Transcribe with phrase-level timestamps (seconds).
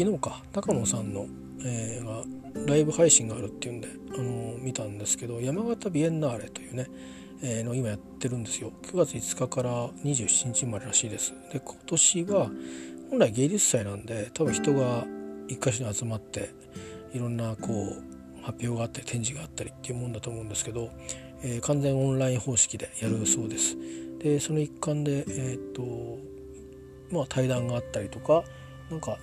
[0.00, 1.26] 昨日か高野さんの、
[1.62, 2.24] えー、が
[2.66, 6.86] ライブ配信があるっていうんで、あの見たんですけど山形ビエンナーレというね、
[7.42, 8.72] えー、の今やってるんですよ。
[8.80, 11.34] 9月5日から27日までらしいです。
[11.52, 12.50] で今年は
[13.10, 15.04] 本来芸術祭なんで多分人が
[15.48, 16.48] 一箇所に集まって
[17.12, 20.88] いろんなこう発表があったり展示があったりっていうもんだと思うんですけど、
[21.42, 23.76] えー、完全オンライン方式でやるそうです。
[24.18, 26.16] でその一環でえっ、と
[27.10, 28.44] まあ対談があったりとか
[28.90, 29.18] なんか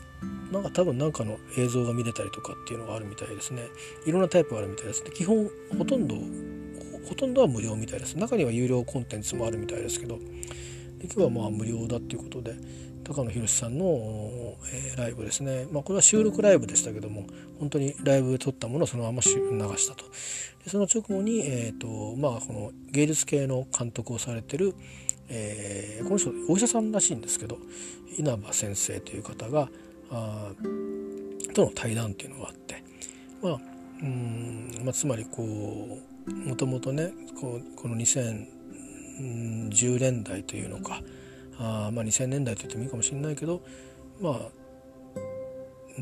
[0.52, 3.67] なんか多分なんかの映像が見れたりとかっていうのがあるみたいですね。
[4.05, 6.16] いろんなタイプがあるみたいですで基本ほとんど
[7.08, 8.16] ほとんどは無料みたいです。
[8.16, 10.20] 中には有料コンテンツもあるみたいですけど。
[11.03, 12.55] 今日はまあ無料だっていうことで
[13.03, 13.85] 高野宏さんの、
[14.73, 17.25] えー、ライブですね、まあ、これは収録ライブでしたけども
[17.59, 19.30] 本当にライブで撮ったものをそのまま流
[19.77, 20.05] したと。
[20.64, 24.73] でその直後に、えーとまあ、この芸術系の監督をされてる、
[25.30, 27.58] えー、この人お医者さんらしいんですけど
[28.17, 29.70] 稲葉先生という方が
[30.11, 30.52] あ
[31.53, 32.83] との対談っていうのがあって
[33.41, 33.59] まあ
[34.02, 41.02] うん、まあ、つまりこうもともとねこうこの2010年代というのか
[41.58, 43.61] あまあ2000年代と言ってもいいかもしれないけど
[44.22, 44.39] まあ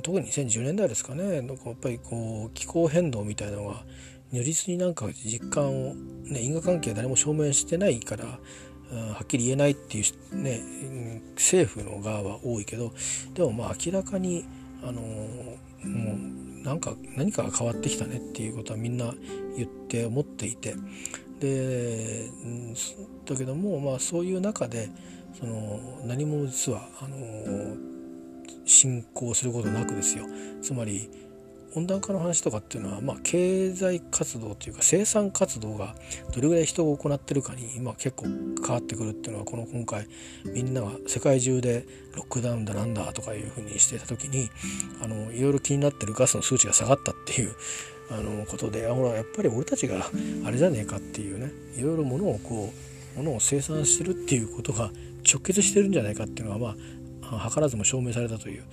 [0.01, 3.83] 特に2010年代ですかねなんかやっぱりこう気候変動みたいなのが
[4.31, 8.39] 如実になんか実感を、ね、因果関係誰も証明してないから
[8.91, 10.61] はっきり言えないっていうね
[11.35, 12.93] 政府の側は多いけど
[13.33, 14.45] でもまあ明らかに
[14.83, 19.13] あのもうなんか何かが変わってきたねっていうことはみんな
[19.55, 20.75] 言って思っていて
[21.39, 22.29] で
[23.25, 24.89] だけどもまあそういう中で
[25.37, 27.75] その何も実はあの
[28.65, 30.25] 進行することなくですよ。
[30.61, 31.09] つまり
[31.75, 35.95] 温暖化の話とかっていうのは、まあ、経済活動というか生産活動が
[36.33, 40.07] どれぐらい人が行ってるかに、まあ、結構変わってくるっていうのはこの今回
[40.45, 44.49] みんなが世界中でロックダウンだなんだとかいうふうにしてた時に
[45.01, 47.53] あのいろいろ気になってるガスの数値が下がったっていう
[48.09, 50.09] あのことでほらやっぱり俺たちが
[50.45, 52.71] あれじゃねえかっていうねいろいろものをこ
[53.15, 54.91] うものを生産してるっていうことが
[55.29, 56.75] 直結してるんじゃないかっていうのはまあ
[57.49, 58.63] 図らずも証明されたという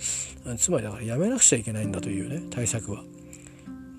[0.56, 3.02] つまりだからやめなくちゃいけないんだというね対策は。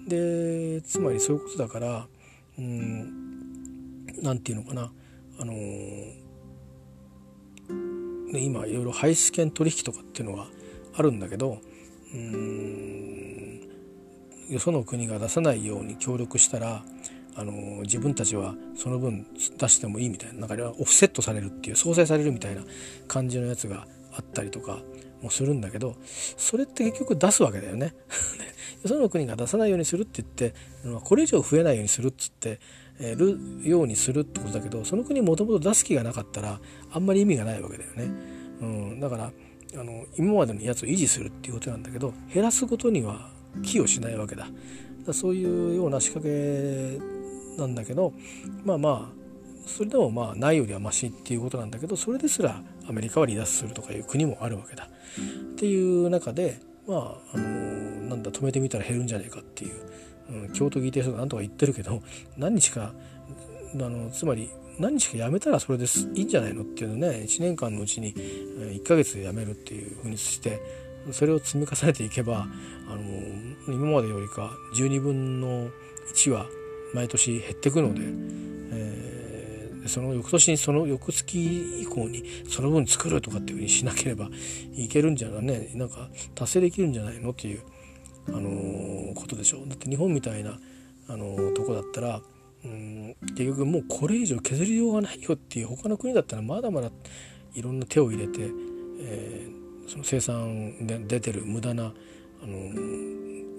[0.08, 2.08] でつまりそういうことだから
[2.60, 4.92] うん何て言うのかな
[5.40, 6.14] あのー、
[8.34, 10.48] ね、今いろいろ排出権取引とかっていうのが
[10.94, 11.60] あるんだけど
[12.14, 13.62] うん
[14.50, 16.84] よその国が出さないように協力したら
[17.36, 19.26] あの自分たちはその分
[19.58, 22.62] 出してもいいみたいななんかオフセットされるっていう相殺されるみたいな
[23.08, 24.82] 感じのやつがあったりとか
[25.22, 25.96] もするんだけど
[26.38, 27.96] それって結局出すわけだよね。
[28.86, 30.54] その国が出さないようにするって言って
[31.06, 32.60] これ以上増えないようにするっつって
[33.00, 36.60] るようにするってことだけどその国もともと出す気がなかったら
[36.92, 38.12] あんまり意味がないわけだよね。
[38.62, 39.32] うん、だから
[39.76, 43.32] あの今までのやつを維持するっていうことなんだけど減らすことには
[43.64, 44.50] 寄与しないわけだ。
[45.06, 47.00] だそういうような仕掛け
[47.58, 48.14] なんだけど
[48.66, 49.24] まあまあ
[49.66, 54.88] それでもまあないよりはマシっていうことなんだけどそれですらアメリカは離脱するとかいう国もあるわけだ。
[55.54, 57.44] っていう中でまああの
[58.10, 59.74] なんだ止めてみたら減るんじゃないかっていう、
[60.30, 62.02] うん、京都議定書がなんとか言ってるけど
[62.38, 62.94] 何日か
[63.76, 64.50] あのつまり
[64.80, 70.60] 何日かやめたらそれですいいんじゃないのっていうのね1年間のうちに1ヶ月でやめるっていうふうにして
[71.12, 72.48] それを積み重ねていけば
[72.90, 73.02] あの
[73.68, 75.70] 今までよりか12分の
[76.16, 76.46] 1は
[76.94, 78.02] 毎年減ってくので、
[79.88, 84.30] その翌年にその翌月以降にその分作るとかっていうふうにしなければ
[84.74, 87.62] いけるんじゃないねなんか達成できるんじゃないのっていう、
[88.30, 89.68] あのー、ことでしょう。
[89.68, 90.60] だって日本みたいな、
[91.08, 92.22] あのー、とこだったら
[92.64, 96.92] うん結局もうこれ以上削りようがないよっていう他の国だったらまだまだ
[97.54, 98.50] いろんな手を入れて、
[99.00, 101.94] えー、その生産で出てる無駄な、
[102.42, 103.14] あの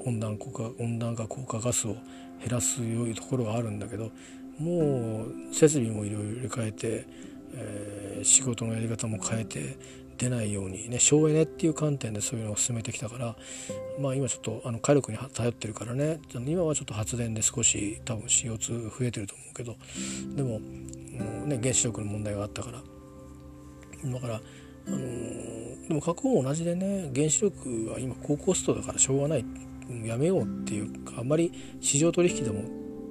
[0.06, 0.44] 温暖化
[0.78, 1.94] 温暖化効果ガスを
[2.40, 4.10] 減らすよういうところがあるんだけど
[4.58, 7.06] もう設備もいろいろ入れ替えて、
[7.54, 9.76] えー、仕事のやり方も変えて
[10.16, 13.36] 出ないようにね省エネっていう観点でそういうのを進めてきたから
[13.98, 19.76] まあ今ちょっとあの火力に頼ってるからね今はちょっと発電で少し多分 CO2 増えてると思うけど
[20.36, 22.82] でももう、ね、原子力の問題があったから。
[24.04, 24.34] だから
[24.86, 29.44] あのー、でも核も同じでね原子力は今高コストだからしょうがない。
[30.04, 32.62] やめようっていうかあんまり市場取引でも、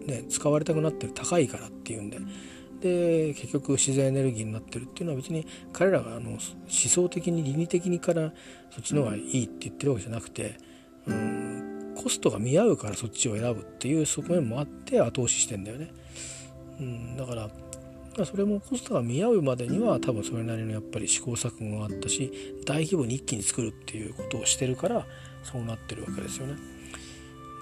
[0.06, 2.20] ね、使われたくなってる高いからっていうんで
[2.82, 8.34] で結局自然エネルギーになってるっていうのは別に彼らがあの思想的に倫理的にから
[8.72, 10.58] そっちの方がいいって言ってるわけじゃなくて
[11.08, 15.94] うんコストが見合うからそっちを選ぶっていう側面もあって後押ししてんだよね。
[16.80, 17.50] うん、だから
[18.26, 22.32] それもコストが見合うまでには多分それなりのやっぱり試行錯誤があったし
[22.66, 25.06] 大規模に一気に作るっていうことをしてるから
[25.44, 26.56] そうなってるわけですよね。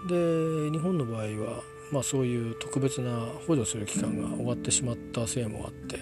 [0.09, 3.11] で日本の場合は、まあ、そういう特別な
[3.47, 5.99] 補助する期間が終わってしまったせいもあって、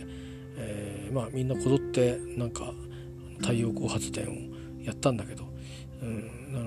[0.58, 2.74] えー、まあ、みんなこぞってなんか
[3.40, 5.46] 太陽光発電をやったんだけど、
[6.02, 6.60] うん、あ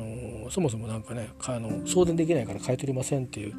[0.45, 3.55] のそもそもなんかねあの送電できないから買い取りませんっていう、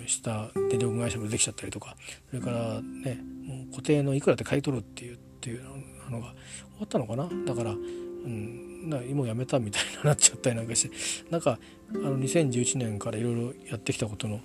[0.00, 1.96] うん、した電力会社もできちゃったりとか
[2.30, 5.62] それからねもう固定のいくらで買い取るっていうっていう
[6.10, 6.34] のが終
[6.80, 7.28] わったのかな。
[7.46, 10.96] だから、うん、だもうやめたみたいになっちゃったりなんかして
[11.30, 11.58] なんか
[11.94, 14.40] あの2011年からいろいろやってきたことの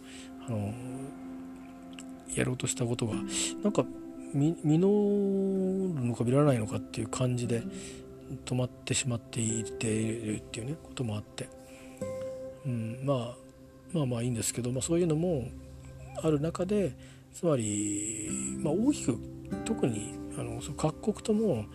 [0.48, 0.74] あの
[2.36, 3.14] やろうとしたことが
[3.64, 3.86] なんか
[4.34, 7.64] 実るのか実られないのかっていう感じで
[8.46, 11.50] 止まってしまっていているっていうねこともあって、
[12.66, 13.36] うん、まあ
[13.94, 15.50] まあまあいいんですけど、まあ、そういうのも
[16.22, 16.94] ある中で
[17.34, 18.30] つまり、
[18.60, 19.18] まあ、大きく
[19.66, 21.66] 特にあの各国とも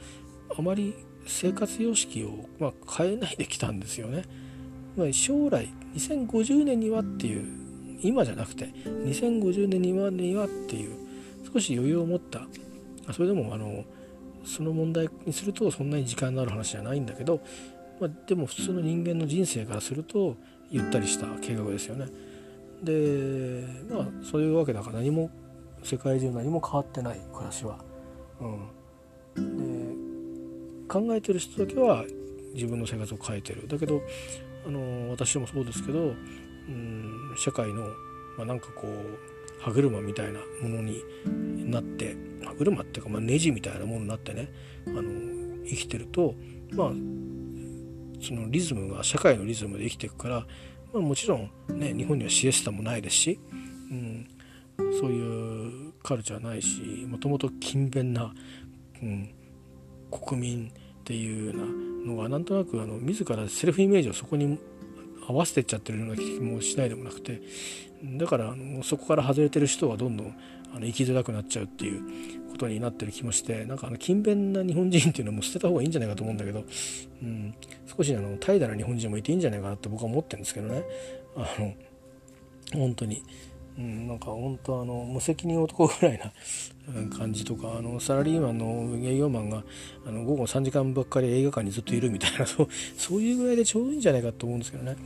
[0.57, 0.95] あまり
[1.27, 4.25] 生活様式を、まあ、変えないできたんですよね。
[4.97, 7.68] ま、将来2050年にはっていう
[8.01, 10.97] 今じゃなくて2050年にはにはっていう
[11.53, 12.47] 少し余裕を持った
[13.13, 13.85] それでもあの
[14.45, 17.41] その問題にするとそんなに時間のある話じゃないんだけど、
[18.01, 20.37] まあ、でも普通の人間の人生からすると
[20.71, 22.07] ゆったりした計画ですよね。
[22.83, 25.31] でまあそういうわけだから何も
[25.83, 27.79] 世界中何も変わってない暮らしは。
[29.37, 29.57] うん、
[30.87, 32.05] で考えてる人だけは
[32.55, 34.01] 自分の生活を変えてるだけど
[34.67, 37.85] あの私もそうですけど、うん、社会の、
[38.37, 41.03] まあ、なんかこう歯車みたいなものに
[41.71, 44.51] なって歯車っていうか、まあ、ネジみたいなものになってね
[44.87, 45.03] あの
[45.65, 46.35] 生きてると
[46.73, 46.89] まあ
[48.21, 50.47] そのリズムが社会のリズムで生きていくから、
[50.93, 53.41] まあ、もちろんね日本にはシエスタもないですし、
[53.91, 54.29] うん、
[55.01, 58.33] そういうカルチャーないしもともと勤勉な、
[59.03, 59.33] うん、
[60.11, 64.59] 国民っていうようなのがなんとなくあの自らセルフイメージをそこに
[65.29, 67.43] 合わせてっちゃってるような気もしないでもなくて
[68.03, 70.35] だからあのそこから外れてる人はどんどん
[70.75, 76.65] あの生きづらくなっちゃうっていうことになってる気もしてなんかあの勤勉な日本人っていうのも捨てた方がいいんじゃないかと思うんだけど、
[77.23, 77.55] うん、
[77.87, 80.83] 少しあの怠惰な日本人もいていいんじゃないかなって僕は思ってるんですけどね
[81.37, 81.75] あの
[82.73, 83.23] 本当に。
[83.79, 89.63] うん、なんか本当あの無責任男ぐらいな感じとかあのサラリーマンの営業マンが
[90.05, 94.97] あの午後3時間ばっかり映画館にずっといるみたいなそうそういうぐらいでちょうどいいんじゃないかと思うんですけどね。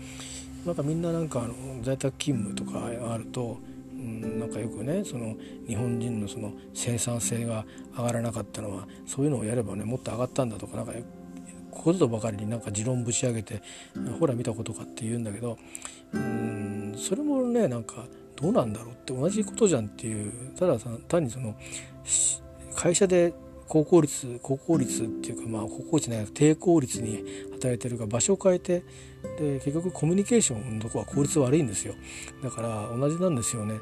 [0.64, 3.58] なんかみんななんかあの在宅勤務とかあると、
[3.92, 5.34] うん、なんかよくねその
[5.66, 7.66] 日本人のその生産性が
[7.96, 10.92] 上がらなかったのはそういうのをやればねもっと上がったんだとかなんか
[11.72, 13.60] ここぞとばかりになんか持論ぶち上げて
[14.20, 15.58] ほら見たことかって言うんだけど
[16.12, 18.06] うんそれもねなんか
[18.42, 20.76] どうなんだろうって同じことじゃんっていうただ
[21.08, 21.54] 単にその
[22.74, 23.32] 会社で
[23.68, 28.82] 高効率高効率っていうかまあ高効率ない低効率に働いてるか場所を変えて
[29.38, 31.94] で結局コミュニケーションのとこは効率悪いんですよ。
[32.42, 33.76] だから同じなんですよね。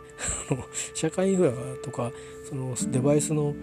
[0.94, 1.52] 社会インフラ
[1.82, 2.12] とか
[2.48, 3.54] そのデバイスの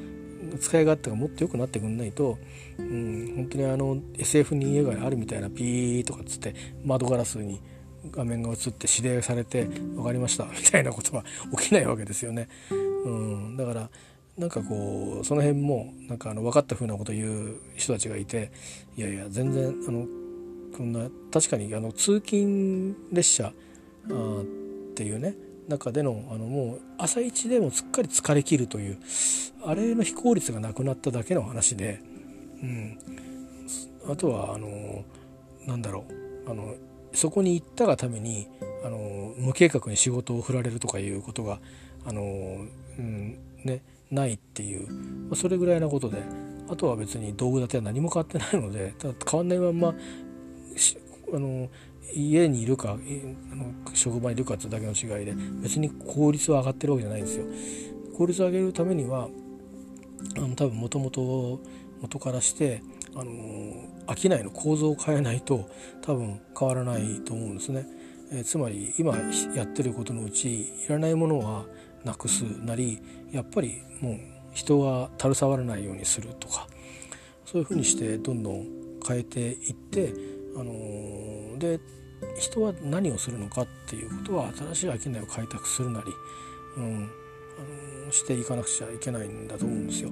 [0.59, 2.37] 使い勝手がもっと良くなってくんないと、
[2.77, 7.61] うん、本当にあの SF に家があるみたいなピーとかっつって窓ガラスに
[8.11, 11.23] 画面が映って指令されて分かりました みたいなことは
[11.59, 12.47] 起きないわけですよね。
[12.71, 13.89] うん、だから
[14.37, 18.51] なんかこうその辺もなんかあの分かったふうなことを言う人たちがいて
[18.95, 20.07] いやいや全然あの
[20.77, 23.51] こんな確かにあの通勤列車
[24.11, 24.45] あっ
[24.93, 25.35] ていうね
[25.67, 28.99] 中でのあのもう朝一でもすっかり疲れ切るという
[29.63, 31.99] あれの非効率がなくなっただけの話で、
[32.61, 32.99] うん、
[34.09, 35.03] あとはあの
[35.65, 36.05] なんだろ
[36.45, 36.75] うあの
[37.17, 38.47] そこに行ったがために
[38.85, 41.57] あの無計画に仕事を振られるとかいうことが
[42.05, 43.81] あの、うんね、
[44.11, 44.87] ないっていう、
[45.27, 46.21] まあ、それぐらいなことで
[46.69, 51.69] あとは別に道具立ては何も変わってないのでただ変わんないまんまあの
[52.13, 55.33] 家にいるかあの職場にいるかっていうだけの違いで
[55.63, 57.45] 別に効率は上がってるわけじゃないんですよ。
[58.15, 59.27] 効率を上げるためには
[60.37, 61.59] あの多分もともと
[61.99, 62.83] 元からして
[63.17, 65.67] あの商いの構造を変えないと
[66.01, 67.87] 多分変わらないと思うんですね。
[68.31, 69.15] えー、つまり今
[69.55, 71.65] やってることのうちいらないものは
[72.03, 74.19] なくすなりやっぱりもう
[74.53, 76.67] 人が携わらないようにするとか
[77.45, 78.67] そういうふうにしてどんどん
[79.05, 80.13] 変えていって、
[80.55, 81.79] あのー、で
[82.37, 86.11] 人は何をするのかっていうことは新しい商いを開拓するなり、
[86.77, 86.87] うん、あ
[88.05, 90.11] のー、していかなくちゃいけないんだと思うんですよ。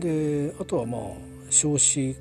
[0.00, 1.00] であとはまあ
[1.50, 2.16] 少子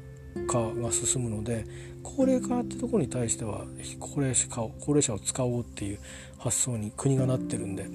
[0.47, 1.65] 化が進むので
[2.03, 3.65] 高齢化ってとこに対しては
[3.99, 5.99] 高齢者を高齢者を使おうっていう
[6.37, 7.87] 発想に国がなってるんで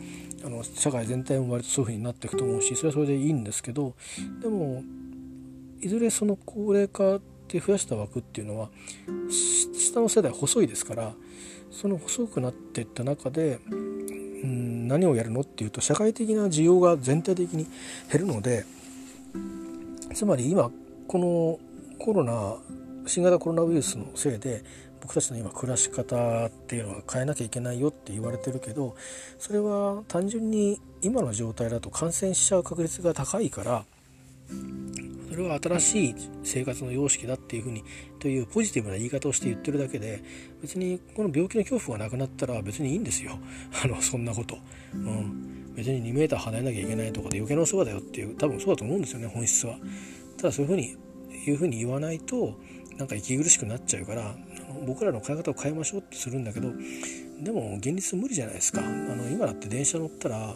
[0.45, 3.95] あの社会全体も割とそういうふうになっていくと思うしそれはそれでいいんですけど
[4.40, 4.83] でも
[5.81, 8.71] いずれその高齢化って増やした枠っていうのは
[9.31, 11.12] 下の世代細いですから
[11.71, 13.75] その細くなっていった中でう
[14.47, 17.66] ん何をやるのっていうと社会的な需要が全体的に
[18.11, 18.64] 減るので
[20.14, 20.71] つまり今
[21.09, 21.65] この
[21.99, 22.57] コロナ
[23.07, 24.62] 新型コロナウイルスのせいで
[25.00, 28.97] 僕たちの今暮らし方っていうのは変えなきゃいけないよって言われてるけど
[29.38, 33.85] それは単純に今の状態だと感染しちゃう確率が高いから
[35.37, 37.85] それは新しい生活の様式だっていうふうに
[38.21, 40.23] というポジティブな言い方をして言ってるだけで
[40.62, 43.38] 別にこの病気の恐怖がなくなったら別にいいんですよ。
[43.85, 44.57] あのそんなこと、
[44.95, 49.79] うん、別に2 m 離れなきゃいけないとかで余計なお世話だよっていう多分そうだと思うんですよね本質は。
[50.38, 50.97] ただそういうふうに
[51.50, 52.55] いうふうに言わないと
[52.99, 54.35] なんか息苦しくなっちゃうから
[54.87, 56.73] 僕らの考え方を変えましょうってするんだけど
[57.41, 58.81] でも現実無理じゃないですか。
[58.81, 60.55] あの今だって電車乗ったら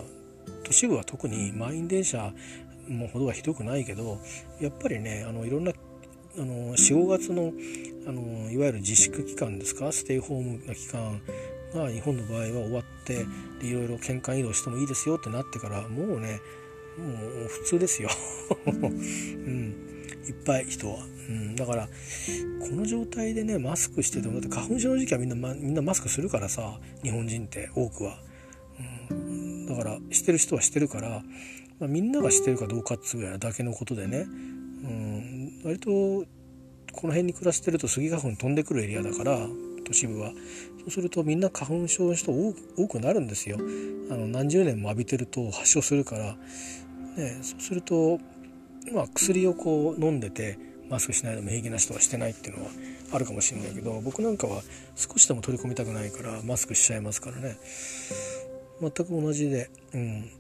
[0.65, 2.33] 都市部は特に満員電車
[2.89, 4.19] もほどはひどくないけど
[4.61, 5.73] やっぱりねあのいろんな
[6.37, 7.53] 45月の
[8.07, 9.93] あのいわゆる自粛期間ですか？
[9.93, 11.21] ステイホームの期間
[11.75, 13.27] が日本の場合は終わって
[13.61, 16.41] でいろいろ県間移動してもいいですよってなってからもうね
[16.99, 17.15] も
[17.47, 18.11] う普通ですよ、
[18.67, 19.75] うん、
[20.29, 20.99] いっぱい人は、
[21.29, 28.19] うん、だからこの状態でねマスクしててもだって花粉症の時期はみんな、ま、みんなマスクするからさ日本人って多くは、
[29.11, 31.23] うん、だからしてる人はしてるから
[31.81, 35.91] まあ、みんながしてるかどうかっつうぐらいだけのことでね、うん、割と
[36.93, 39.39] この辺に暮らしてるとスギ花粉飛んでくるエリアだから
[39.87, 40.33] 都市部は。
[40.81, 43.59] そうするとみんな花粉症の人多くなるんですよ。
[44.11, 46.37] あの何十年も浴びてると発症するから、
[47.17, 48.19] ね、そうすると、
[48.93, 50.59] まあ、薬をこう飲んでて
[50.89, 52.71] マスクしないでも平気な人はしてないっていうのは
[53.13, 54.63] あるかもしれないけど僕なんかは
[54.97, 57.57] 少しでも取り込みたくないからマスクしちゃいますからね。
[58.81, 60.31] 全く同じで、うん、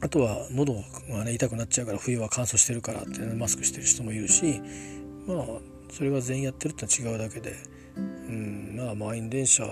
[0.00, 0.74] あとは喉
[1.08, 4.60] がね痛くなっちゃうから冬は乾燥してるからって、ね、マスクしてる人もいるし
[5.26, 5.46] まあ
[5.90, 7.56] それが全員やってるってのは違うだけで、
[7.96, 8.00] う
[8.32, 9.70] ん、まあ満員電車が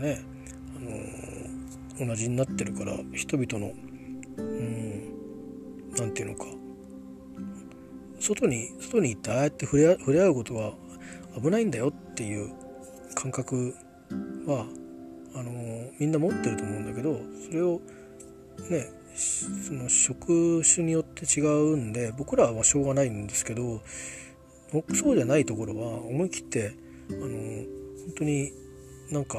[0.00, 0.22] ね、
[1.98, 3.72] あの同じになってるから人々の
[5.96, 6.46] なんていうのか
[8.20, 10.72] 外に外に行ってああやって触れ触れ合うことは
[11.40, 12.50] 危ないんだよっていう
[13.14, 13.74] 感覚
[14.46, 14.66] は
[15.34, 15.52] あの
[15.98, 17.80] みんな持ってると思うんだけどそれを
[18.68, 23.80] ねその職種によって違うんで僕らはしょうがないんですけど
[24.94, 26.74] そうじゃないところは思い切って
[27.10, 27.66] あの本
[28.18, 28.52] 当に
[29.10, 29.38] なんか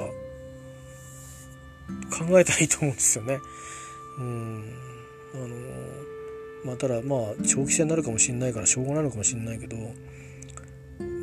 [2.11, 3.39] 考えたらいいと思うんですよね。
[4.19, 4.73] うん
[5.33, 5.47] あの
[6.65, 9.77] まあただまあ長期戦になるかもしんないからしょうがないのかもしんないけど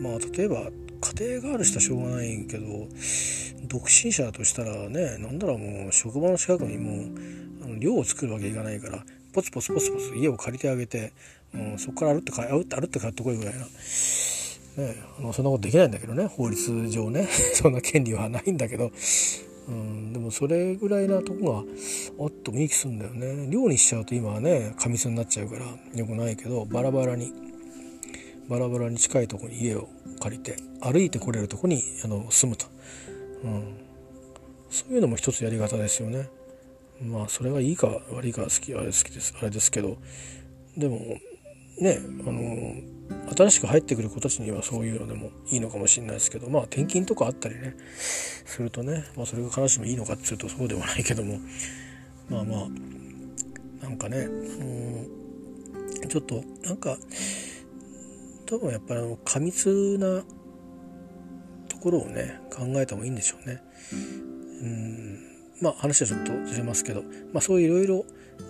[0.00, 0.70] まあ例えば
[1.14, 2.64] 家庭がある人はしょうがないけど
[3.68, 7.04] 独身者だとしたらねなんだろうもう職場の近くにも
[7.74, 11.12] う寮を作るわけいかないからポツポツポツポツ家を借りてあげて、
[11.54, 13.60] う、そこから歩って歩って歩って帰ってこいぐらいな。
[13.60, 18.92] ね、あのそんなことできないんだけどね法律上ね そんな権利はないんだけど、
[19.68, 21.64] うん、でもそれぐらいなとこ
[22.18, 23.48] があってもいい気すんだよね。
[23.50, 27.32] 寮にしちゃうと今はね過密になっちゃうからよくないけどバラバラに。
[28.48, 29.88] バラバラに近いとこに家を
[30.20, 32.66] 借りて歩いてこれるとこにあの住むと、
[33.42, 33.76] うん、
[34.70, 36.28] そういうのも一つやり方ですよね。
[37.02, 39.98] まあそれがいいか悪いか好きあれ好きですあれですけど。
[40.76, 41.00] でも
[41.78, 42.96] ねあの
[43.36, 47.76] 新しく入ってくる子たちにはそういうのでもいいのかもしれないですけどまあ転勤とかあったりね
[48.44, 51.38] するとね、まあ、それが必ずしもいいのかっていうとそうではないけども
[52.28, 52.68] まあまあ
[53.82, 54.24] なんかね、う
[56.04, 56.96] ん、ちょっとなんか
[58.46, 60.22] 多分やっぱりあの過密な
[61.68, 63.62] ところをね考えた方がいいんでしょうね。
[64.62, 65.18] うん
[65.60, 67.02] まあ話はちょっとずれますけど、
[67.32, 68.04] まあ、そういういろいろ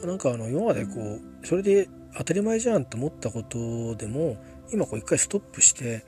[0.07, 0.93] なんかあの今までこ
[1.43, 4.37] うそれで当たり前じゃんと思ったことでも
[4.73, 6.05] 今こう一回ストップして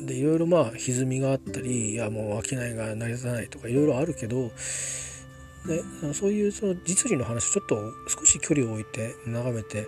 [0.00, 4.50] でいろいろまあ歪みがあったりいやもう商いが成り立たないとかいろいろあるけど
[5.66, 9.86] でそういうその実利の話ちょっと少し距離を置いて眺めて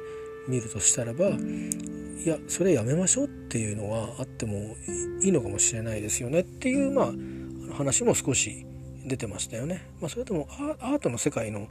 [0.49, 4.77] みるとしたらばいやそれやめましょうっていうのはあっても
[5.21, 8.65] いいのかもしれないですよねっていうまあ話も少し
[9.05, 9.87] 出てましたよね。
[10.01, 10.49] まあ、それとも
[10.81, 11.69] アートの世界の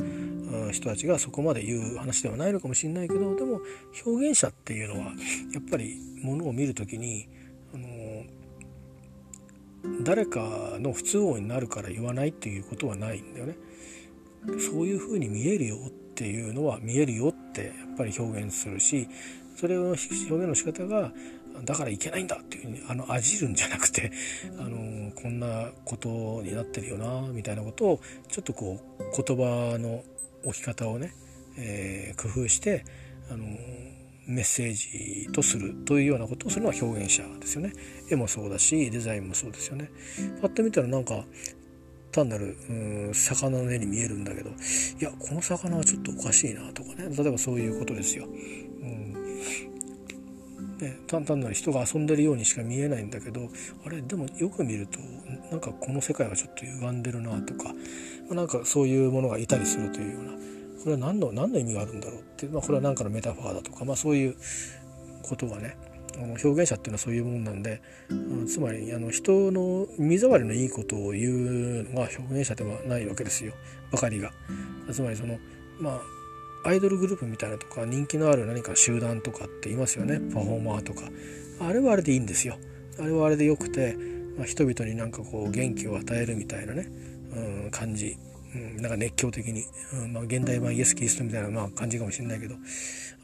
[0.71, 3.61] 人たちがそこまで言う話ではないのかもしれないけどでも
[4.05, 5.11] 表現者っていうのはや
[5.59, 7.27] っぱりものを見る時に
[7.73, 8.23] あの
[10.03, 13.55] 誰かの不都合になるから言わないっていうことはないんだよね。
[14.59, 19.07] そういうふうに見えるよっていうのは見えるよってやっぱり表現するし
[19.63, 21.13] それを表現の仕方が
[21.63, 24.11] だからいけないんだっていうふうにあの味るんじゃなくて
[24.59, 30.03] あのこんなことになってるよなみたいなことをちょっとこう言葉の
[30.43, 31.13] 置き方をね、
[31.57, 32.83] えー、工夫して
[33.31, 33.45] あの
[34.27, 37.71] メッセージとするというようなことをするのは表現者ですよね。
[38.11, 39.91] 絵もそうだしデザインもそうですよね。
[40.41, 41.23] パッと見たらなんか
[42.11, 42.73] 単なるう
[43.09, 44.53] ん魚の絵に見えるんだけどい
[44.99, 47.15] やこの魚はちょっとおかしいなとかね。
[47.15, 48.25] 例えばそういうことですよ。
[48.25, 49.02] うん
[50.79, 53.49] ね、単なる人が遊んでるようにしか見えないんだけど
[53.85, 54.99] あれでもよく見ると
[55.51, 57.73] なんかこの世界はちょっと歪んでるなとか
[58.29, 60.37] なんかそういうものがいたりするというようなこ
[60.87, 64.35] れは何の何の意味があるんだろうっていう、まあ、これは何かのメタファーだとか、まあ、そういう
[65.21, 65.77] ことがね
[66.15, 73.53] あの表現者っていうのはそういうもんなんで、うん、つまりあの人の耳障りのいいことを言うのが表現者ではないわけですよ
[73.91, 74.31] ばかりが。
[74.91, 75.39] つまりその
[75.79, 76.01] まあ
[76.63, 80.19] アイドルグループみたいなとか人気のある何か集団とかって言いますよね。
[80.33, 81.03] パフォーマーとか。
[81.59, 82.57] あれはあれでいいんですよ。
[82.99, 83.95] あれはあれでよくて、
[84.37, 86.89] まあ、人々になんかこう元気を与えるみたいなね、
[87.65, 88.17] うん、感じ。
[88.55, 92.55] うん、なんか熱狂的に、うんまあ、現代版イエス・キリストみたいな、まあ、感じかもしれないけど。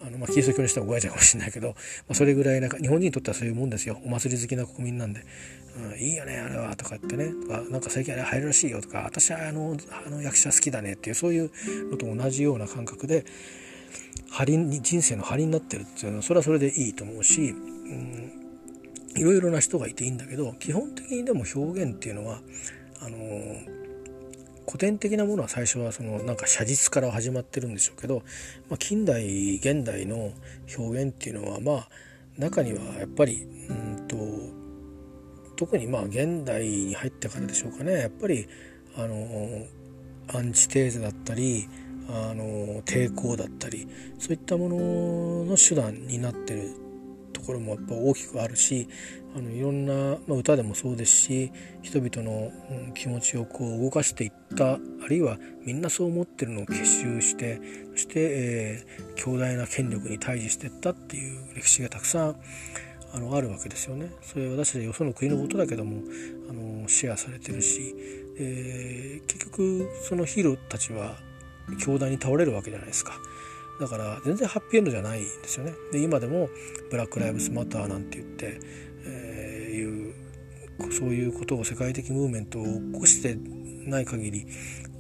[0.02, 1.76] あの、まあ、キリスト教の人はごやちゃうかもしれないけど、ま
[2.10, 4.00] あ、それぐらいなんか日本人にとってはそういうもんですよ。
[4.06, 5.22] お祭り好きな国民なんで
[5.80, 7.32] 「うん、いいよねあれは」とか言ってね。
[7.42, 11.52] とか「なんか最近あれ入るらしいよ」とか「私はあのあの役者好きだね」っていうそういう
[11.92, 13.26] のと同じような感覚で
[14.30, 18.32] 張に人生の張りになってるっていうのはそれはそれでいいと思うし、うん、
[19.16, 22.42] いろいろな人がいていいんだけど基本的にでも表現っていうのは
[23.02, 23.18] あの
[24.66, 28.22] 古典的なものは最初はそのなんか写実から始まってるんでしょうけど、
[28.70, 30.32] まあ、近代現代の
[30.78, 31.90] 表現っていうのはまあ
[32.38, 34.16] 中にはやっぱりうんと
[35.60, 37.92] 特にまあ現代に入ってからでしょうかね。
[38.00, 38.48] やっぱり
[38.96, 39.66] あの
[40.34, 41.68] アンチテーゼだったり
[42.08, 43.86] あの抵抗だったり
[44.20, 46.70] そういったものの手段になってる
[47.34, 48.88] ところもやっぱ大きくあるし
[49.36, 51.52] あのいろんな、まあ、歌でもそうですし
[51.82, 52.52] 人々の、
[52.96, 57.60] 気持ちをこう動かしていったあるいはみんなそう思ってるのを結集して
[57.92, 62.36] そして、えー、強大な権力に対峙していったっていう歴史がたくさん
[63.14, 64.12] あのあるわけですよね。
[64.22, 66.02] それ私たちよその国のことだけども
[66.50, 67.96] あのシェアされてるし、
[68.38, 71.18] えー、結局そのヒーローたちは
[71.80, 73.14] 強大に倒れるわけじゃないですか。
[73.80, 75.74] だから全然ハッピーエンドじゃないんですよね。
[75.92, 76.50] で今でも
[76.92, 78.60] ブラック・ライブズ・マターなんて言って、
[79.06, 80.14] えー、いう
[80.92, 83.38] そういうことを世界的ムーブメントを起こして
[83.90, 84.52] ない限り起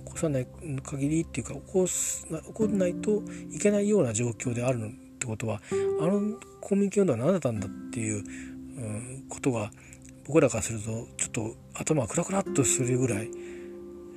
[0.05, 0.47] こさない
[0.83, 4.79] 限りっていうか起こす起こらないといけないような状況である
[5.19, 5.61] ってことは
[6.01, 8.23] あの公民権運動は何だったんだっていう、
[8.77, 9.69] うん、ことが
[10.25, 10.85] 僕らからすると
[11.17, 13.29] ちょっと頭がクラクラっとするぐらい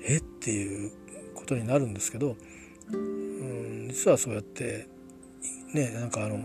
[0.07, 0.19] え？
[0.19, 0.93] っていう
[1.35, 2.37] ことになるんですけど、
[2.93, 4.87] うん、実はそうやって
[5.73, 6.45] ねなんかあの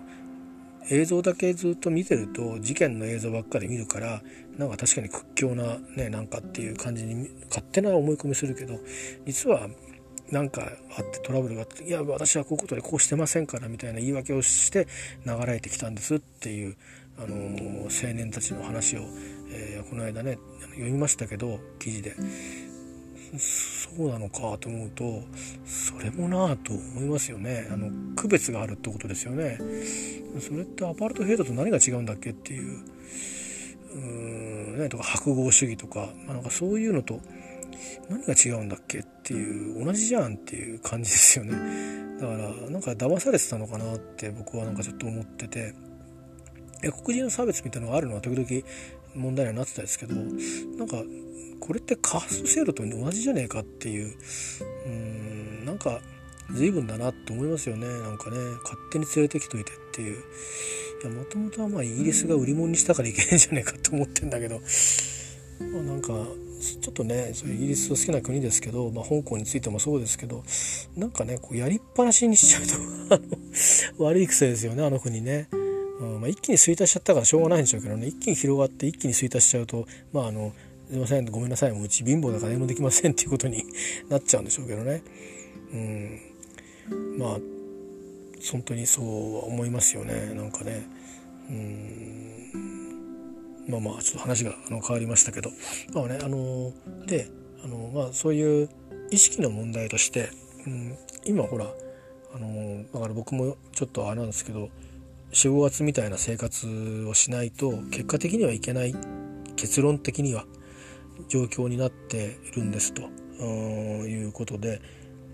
[0.90, 4.24] 映像だけずっと見てると事件の映像ばっかり見るから
[4.58, 8.80] なんか確かに屈強なねなんかっていう感じに勝手な思い込みするけど
[9.26, 9.68] 実は
[10.32, 10.62] なんか
[10.98, 14.88] あってトラブルがあっていや私はこういうことでこうしてませんからみたいな言い訳をして
[15.26, 16.76] 流れてきたんですっていう
[17.18, 17.36] あの
[17.84, 19.02] 青年たちの話を、
[19.50, 20.38] えー、この間ね
[20.72, 22.16] 読みましたけど記事で。
[23.38, 25.22] そうなのかと思うと
[25.66, 27.68] それもなあと思いますよね。
[27.70, 29.60] あの区別があるってことですよね。
[30.40, 32.80] それってアパルトヘイトと何が違うんだっけっていう
[33.94, 34.00] うー
[34.76, 37.20] んねとか白豪主義とか,、まあ、なんかそういうのと
[38.10, 41.54] 何が違うんだっけっていう同じじゃんっていう感じですよね。
[42.20, 42.38] だから
[42.70, 45.74] なんか騙されてたのかなって僕はなんかちょっと思ってて。
[46.82, 48.48] 黒人の差別みたいなのがあるのは時々
[49.16, 50.98] 問題にはなってたんですけどなんか
[51.60, 54.16] これってカースト制度と同じじゃねえかっていう
[54.86, 56.00] うんなんか
[56.54, 57.88] 随分だなと思いますよね。
[57.88, 60.24] なんかね勝手に連れてきといてっていう。
[61.04, 64.62] いやもともとはまあイギリスが売り物にしたからいけないんじゃねえかと思ってんだけど、
[65.74, 66.14] まあ、なんか
[66.60, 70.44] ちょっとねそうイギリスの好きな国ですけど、まあ、香港についてもそうですけど
[70.96, 73.18] なんかねこうやりっぱなしにしちゃう
[73.98, 75.48] と 悪い癖ですよねあの国ね。
[76.00, 78.06] うんまあ、一気に衰退しちゃったからしょうがないんでしょうけどね。
[78.06, 80.54] 一気に広がって一気に衰退しちゃうとまああの
[80.90, 81.72] すいませんごめんなさい。
[81.72, 83.66] もううち貧乏だから何もできませんっていうことに
[84.10, 85.02] なっちゃうんでしょうけどね。
[85.74, 86.20] うん。
[87.18, 87.40] まあ
[88.52, 90.34] 本当にそう思いますよね。
[90.36, 90.88] なんかね。
[91.50, 92.77] うん。
[93.68, 95.52] まあまあちょっと話があの変わりましたけど
[95.94, 96.74] まあねあの
[97.06, 97.30] で
[97.64, 98.70] あのまあそういう
[99.12, 100.30] 意識の問題として、
[100.66, 101.66] うん、今ほら
[102.34, 104.70] あのだから僕もちょっとあれなんですけど
[105.32, 108.96] 45月みたいな生活をしないと結果的にはいけない
[109.56, 110.46] 結論的には
[111.28, 113.02] 状況になっているんですと
[113.44, 114.82] いうことで、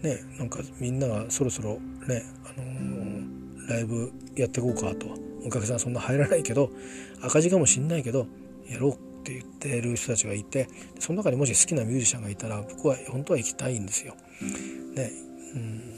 [0.01, 5.22] ね、なんかみんながそろそろね、あのー、ライブやっていこうかと。
[5.45, 6.69] お客さんそんな入らないけど
[7.21, 8.27] 赤字かもしんないけど
[8.67, 10.67] やろうって言ってる人たちがいて
[10.99, 14.15] その中にもし好きなミュージシャンがいたら僕は本当は行きたいんですよ。
[14.95, 15.11] ね
[15.55, 15.93] うん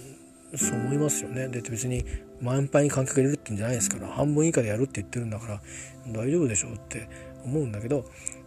[0.58, 1.48] そう思いますよね。
[1.50, 2.06] で別に
[2.42, 5.62] 満杯に観客入れるってんじゃないですから半分以下でやるって言ってるんだから
[6.08, 7.10] 大丈夫でしょうって
[7.44, 8.06] 思うんだけど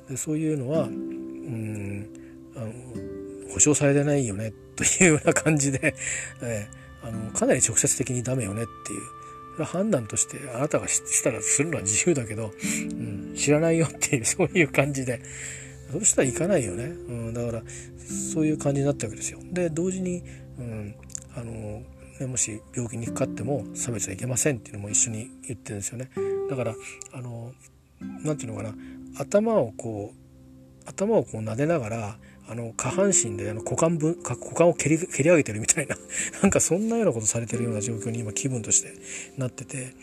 [0.09, 2.09] でそういうのはうん
[2.57, 5.95] あの保証されてないよねというような感じで、
[6.43, 9.18] えー、あのかなり直接的にダメよねっていう
[9.65, 15.21] 判断としてあなたがしたらするのは自由だけど、うん、知らないよっていう そういう感じで
[15.93, 17.63] そしたら行かないよね、うん、だから
[18.33, 19.41] そういう感じになったわけですよ。
[19.53, 20.23] で同時に、
[20.59, 20.95] うん
[21.35, 21.83] あの
[22.21, 26.11] ね、もし病気にかかっても差別はいけませんっていうのも一緒に言ってるんですよね。
[26.51, 26.75] だから
[27.13, 27.53] あの
[28.01, 28.75] なんていうのかな
[29.19, 32.19] 頭をこう頭をこう撫でながら
[32.51, 35.97] あの下半身であの股間分股間を蹴り蹴り上げてるみたいな
[36.43, 38.95] なんかそんなようなことされてるような状況に今気分として
[39.37, 39.95] なってて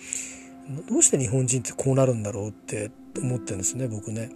[0.89, 4.31] どうして日本人ってこうなるんだろうって思ってるんですね僕ね。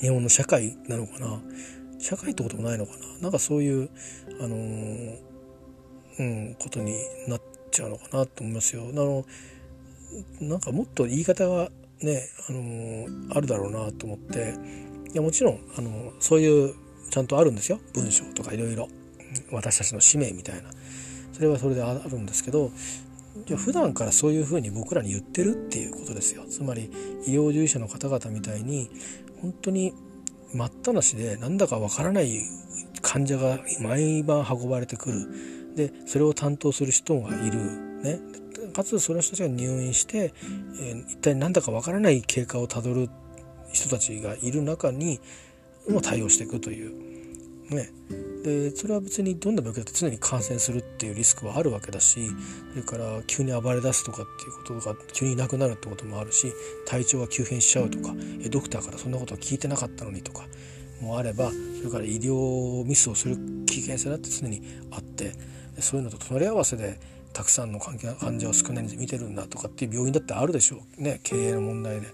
[0.00, 1.42] 日本の社会なのかな？
[1.98, 3.22] 社会ってこともないのかな？
[3.22, 3.90] なんかそういう
[4.40, 5.18] あのー、
[6.18, 6.94] うんことに
[7.26, 8.88] なっちゃうのかなと思いますよ。
[8.88, 9.24] あの
[10.40, 11.70] なんかもっと言い方が
[12.02, 13.06] ね、あの
[13.36, 14.54] あるだろうなと思って
[15.12, 16.74] いやもちろん、あのそういう
[17.10, 17.80] ちゃんとあるんですよ。
[17.94, 18.88] 文章とかいろいろ。
[19.52, 20.70] 私たちの使命みたいな。
[21.32, 22.70] それはそれであるんですけど
[23.46, 26.44] じゃ普段からそういうふうに僕らに言ってるっていうことですよ。
[26.48, 26.90] つまり
[27.26, 28.90] 医療従事者の方々みたいに
[29.40, 29.94] 本当に
[30.52, 32.42] 待ったなしでなんだかわからない
[33.00, 35.76] 患者が毎晩運ばれてくる。
[35.76, 37.58] でそれを担当する人がいる、
[38.02, 38.20] ね、
[38.74, 40.34] かつその人たちが入院して、
[40.80, 43.08] えー、一体何だかわからない経過をたどる
[43.72, 45.20] 人たちがいる中に
[45.88, 47.10] も対応していくという。
[47.70, 47.88] ね、
[48.42, 52.28] でそれは別にどんな病気だって常に感染するっていうリスクはあるわけだし
[52.72, 56.52] それから急に暴れ出すとかっていうことが急にいなくなるってこともあるし
[56.84, 58.12] 体調が急変しちゃうとか
[58.42, 60.46] えドクターからそんなことは聞いてなかったのにとか
[61.00, 65.32] もあればそれから医療ミスをする危険性だって常にあって
[65.78, 66.98] そういうのと隣り合わせで
[67.32, 72.08] たくさんの患者を少ない人数見てるんだとかっていう病院だってあるでしょうね経営の問題で。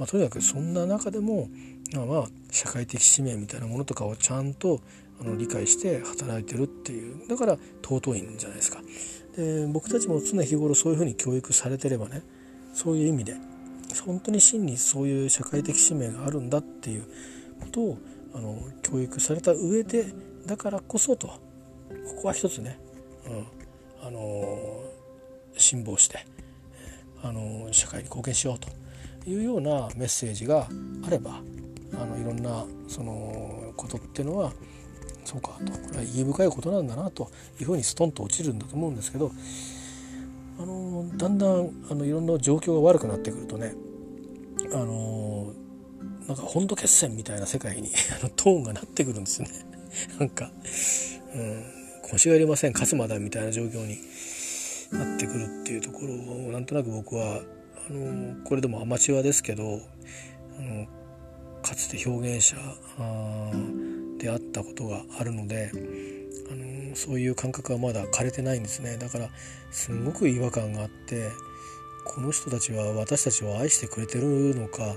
[0.00, 1.50] まあ、とにかくそんな中でも、
[1.94, 4.80] まあ、まあ社会的使命みたいなものとかをちゃんと
[5.20, 8.80] あの理解して働いてるっていうだから尊いんじゃないですか。
[9.36, 12.22] で僕たちも常日頃そういうふうに教育されてればね
[12.74, 13.36] そういう意味で
[14.04, 17.04] 本当に真にそういう社会的使命があるんだっていう
[17.60, 17.98] ことを
[18.34, 20.06] あの教育された上で
[20.46, 21.38] だからこそとこ
[22.22, 22.78] こは一つね、
[23.26, 24.82] うん、あの
[25.56, 26.24] 辛抱して
[27.22, 28.68] あの社会に貢献しようと
[29.28, 30.68] いうようなメッセージが
[31.06, 31.40] あれば
[31.94, 34.52] あのいろんなそのことっていうのは
[35.24, 39.30] そうかとこれは意義深いことなんだなというふうにストンと落ちるんだと思うんですけど
[40.58, 43.74] あのだんだんあのいろんな状況が悪くなってくるとね
[44.72, 45.52] あの
[46.26, 47.90] なんか本土決戦みたいな世界に
[48.36, 49.48] トーンがなってくるんですね。
[50.20, 50.52] なんか、
[51.34, 51.64] うん、
[52.10, 53.98] 腰がいりません勝つまだみたいな状況に
[54.92, 57.42] なってくるっていうところをなんとなく僕は
[57.88, 59.80] あのこれでもアマチュアですけど
[60.58, 60.86] あの
[61.62, 62.56] かつて表現者
[64.18, 65.70] であったことがあるので
[66.50, 69.28] あのそういう感覚はまだ枯れてないんですねだから
[69.70, 71.30] すごく違和感があって
[72.04, 74.96] この人たちは私たちを愛してくれてるのか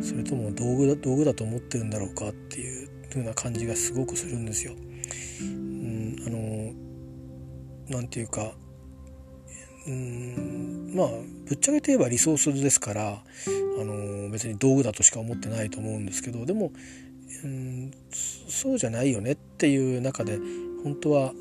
[0.00, 4.72] それとも道具だ道具だと思ってるんだろうかっていうふうな感じがすごくするんですよ。
[5.42, 8.54] うん、あのなんていうか
[9.86, 11.08] うんまあ
[11.48, 13.22] ぶっちゃけて言えばリソースですから
[13.80, 16.72] あの別に道具だとしか思ってないと思うんですけどでも
[17.44, 17.90] うん
[18.48, 20.38] そうじゃないよねっていう中で
[20.84, 21.32] 本当は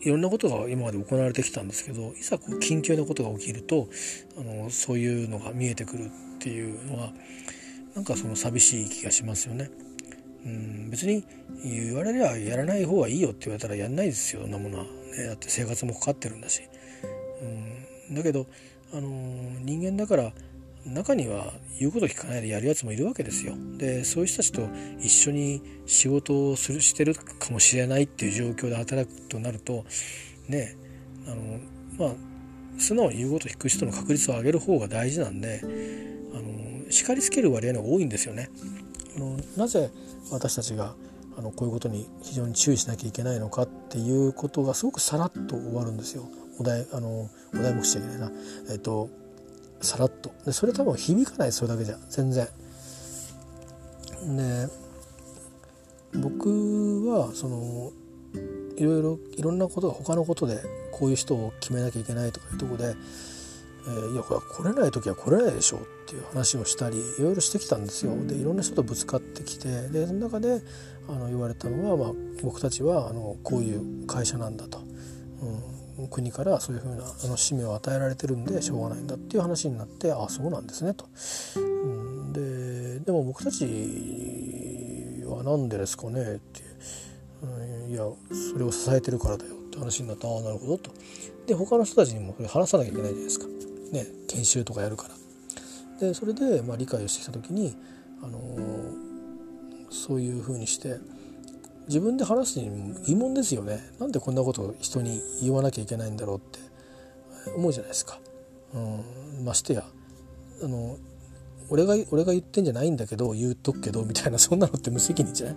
[0.00, 3.88] いろんなことが今まで行われてきたんですけどいざこう緊急なことが起きると
[4.38, 7.12] あのそういうのが見えてくるっていうのは
[7.94, 9.70] なんかその寂しい気がしますよね。
[10.46, 11.24] うん別に
[11.64, 16.62] 言われりゃやらない方がいいよって言われたらやんないですよそんなものは、ね、だって生活もかかってるんだし。
[17.42, 18.46] うんだけど、
[18.92, 19.08] あの
[19.60, 20.32] 人間だから
[20.86, 23.54] 中には言うこと聞かないでやるやつもいるわけですよ。
[23.76, 24.62] でそういう人たちと
[25.00, 29.84] 一緒に仕事をするしてるかもしれないっていう状況で働くとなると
[30.48, 30.76] ね
[31.26, 31.60] あの
[31.98, 32.16] まあ
[32.78, 35.60] 素直に言うこと聞く人の確率を上げる方が大事なんで
[36.32, 38.50] あの叱りつける割合が多いんですよね。
[39.16, 39.90] あのなぜ
[40.30, 40.94] 私たちが
[41.36, 46.28] あのこういうことに非常に注意しなきゃいけないのかっていうことがすごくさらっと終わるんですよ。
[46.58, 48.32] お題あのお題目しちゃいけないな。
[48.70, 49.08] えっと
[49.80, 52.48] さらっとでそれ多分響かないそれだけじゃ全然。
[54.36, 54.68] で
[56.14, 57.92] 僕はその
[58.76, 60.60] いろいろいろんなことが他のことで
[60.92, 62.94] こういう人を決めなきゃいけないとかいうとこで、
[63.86, 68.16] えー、いやこれ来れない時は来れないでしょうっていう話をしたりいろいろしてきたんですよ。
[68.26, 70.62] でいろんな人とぶつかってきてでその中で
[71.08, 74.78] あの言われたのは、まあ、僕たちはあのこういう会社なんだと。
[74.78, 75.62] うん、
[76.06, 81.06] 国からそういうふうなあの使命を与えられてるんでしょうがないんだっていう話になってああそうなんですねと。
[81.60, 83.64] ん、ででも僕たち
[85.26, 87.46] は何でですかねっていう、
[87.86, 88.02] うん、いや
[88.52, 90.92] それを支えてるからだよって話になってああなるほどと。
[91.46, 93.46] で他の人たちにもそれ話さなきゃいけないじゃないですか。
[93.92, 95.14] ね、研修とかやるから。
[95.98, 97.74] でそれでまあ理解をしてきた時に、
[98.22, 98.96] あのー、
[99.90, 100.98] そういうふうにして
[101.88, 106.58] 自分で話すにも疑問ですよねなんでこんなことを人に言わなきゃいけないんだろうって
[107.56, 108.18] 思うじゃないですか。
[108.74, 108.78] う
[109.40, 109.84] ん、ましてや
[110.62, 110.98] あの
[111.70, 115.56] 俺が俺が言ってんじゃないんだけど言うとくけどみたいなそんなのって無責任じゃない？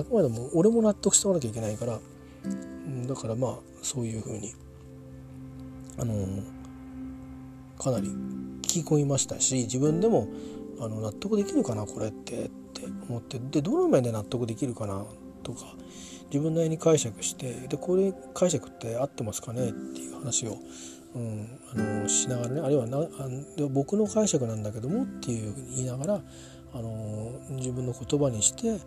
[0.00, 1.98] あくまでも俺も納得しておかなきゃいけないから、
[3.06, 4.54] だからまあそういうふうに
[5.98, 6.14] あの
[7.78, 10.28] かなり聞き込みましたし自分でも
[10.80, 15.04] あの納得できるかなこれってって思ってでどの面で納得できるかな
[15.48, 15.66] とか
[16.26, 20.58] 自分なりに解釈してでこれ解釈って合ってますかねっていう話を、
[21.14, 23.06] うん、あのしながらねあるいはなあ
[23.70, 26.20] 僕の解釈なんだけどもっていう言いながら
[26.74, 28.78] あの自分の言葉にして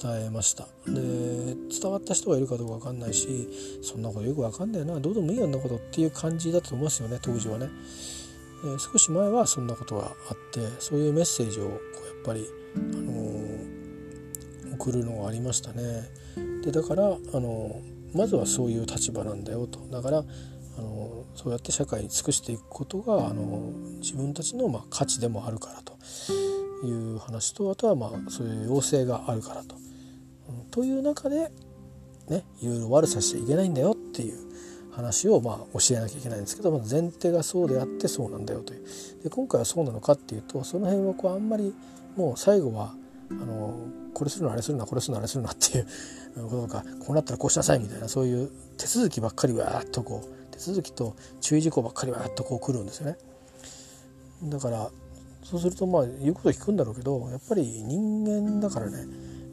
[0.00, 0.68] 伝えました。
[0.86, 3.48] で伝わった人がいるかどうか分かんないし
[3.82, 7.68] そんなことよく分かんないなどうでもいいよんなことっていう感じだと思いますよね当時はね、
[8.64, 11.80] え少し前はそんなことがあってそういうメッセージをこうや
[12.22, 13.27] っぱり、あの
[14.88, 16.04] 送るのがありましたね。
[16.64, 17.80] でだから、あの
[18.14, 19.80] まずはそういう立場なんだよと。
[19.90, 23.70] だからあのそうやって社会に尽くしていくことがあの
[24.00, 25.98] 自分たちのまあ価値でもあるからと。
[26.84, 29.74] いう話とあとはまあそういう要請があるからと。
[30.48, 31.50] うん、という中で
[32.28, 34.38] ねいろいろ悪さしちゃいけないんだよっていう
[34.92, 38.84] 話をまあ教えなきゃいけないんですけど、ま前提がそうであってそうなんだよという。
[39.24, 41.74] で今回はそうなのかっていうとその辺はこうあんまり
[42.16, 42.94] もう最後は
[43.30, 43.74] あの
[44.18, 45.86] これするのあれするなこれするのあれするなっていう
[46.48, 53.16] こととかこうなったらこうしなさいみたいなそういう手続きばっかりわーっとこう手続きと注意事項ばっかりわーっとこう来るんですよね。
[54.44, 54.90] だから
[55.44, 59.06] そうするとまあ言うこと聞くんだろうけどやっぱり人間だからね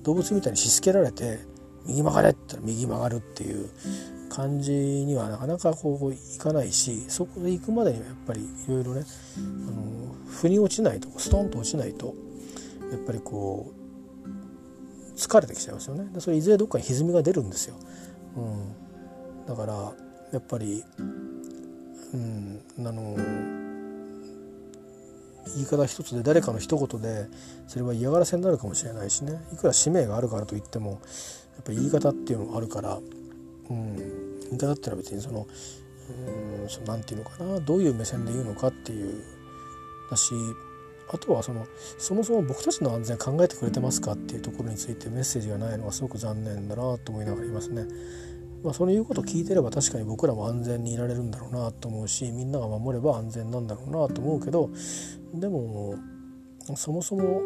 [0.03, 1.39] 動物みたいにしつけられて
[1.85, 3.69] 右曲がれって言ったら右曲がるっていう
[4.29, 9.03] 感じにはなかなかこういかないしそこで行くまでにはやっぱりいろいろね
[9.37, 9.39] あ
[9.71, 12.13] の腑に落ちないとストンと落ちないと
[12.91, 13.74] やっぱりこう
[15.15, 16.07] 疲れてきちゃいますよね。
[16.13, 17.75] でそれいずれどっかに歪みが出るんですよ、
[18.37, 19.73] うん、だから
[20.31, 20.83] やっぱり
[22.13, 23.15] うんあの
[25.55, 27.27] 言い方一つで誰かの一言で
[27.67, 29.39] それは嫌がらせになるかもしれないしね。
[29.53, 30.97] いくら使命があるからといってもや
[31.61, 32.99] っぱり言い方っていうのがあるから、
[33.69, 35.47] うん、言い方っていうのは別にその
[36.09, 39.23] うんそのていうのかなどういう目線で言うのかっていう
[40.09, 40.33] だし
[41.09, 47.85] あとはそのそもそも僕たちの安全考えてくれてますかっていうところについてメッセージがないのはすごく残念だなと思いながらいますね。
[48.63, 54.71] まあ、そういうこと聞いてれば確かに僕らも安全にいられるんだろうなと思うしみんなが守れば安全なんだろうなと思うけど
[55.35, 55.95] でも
[56.75, 57.43] そもそも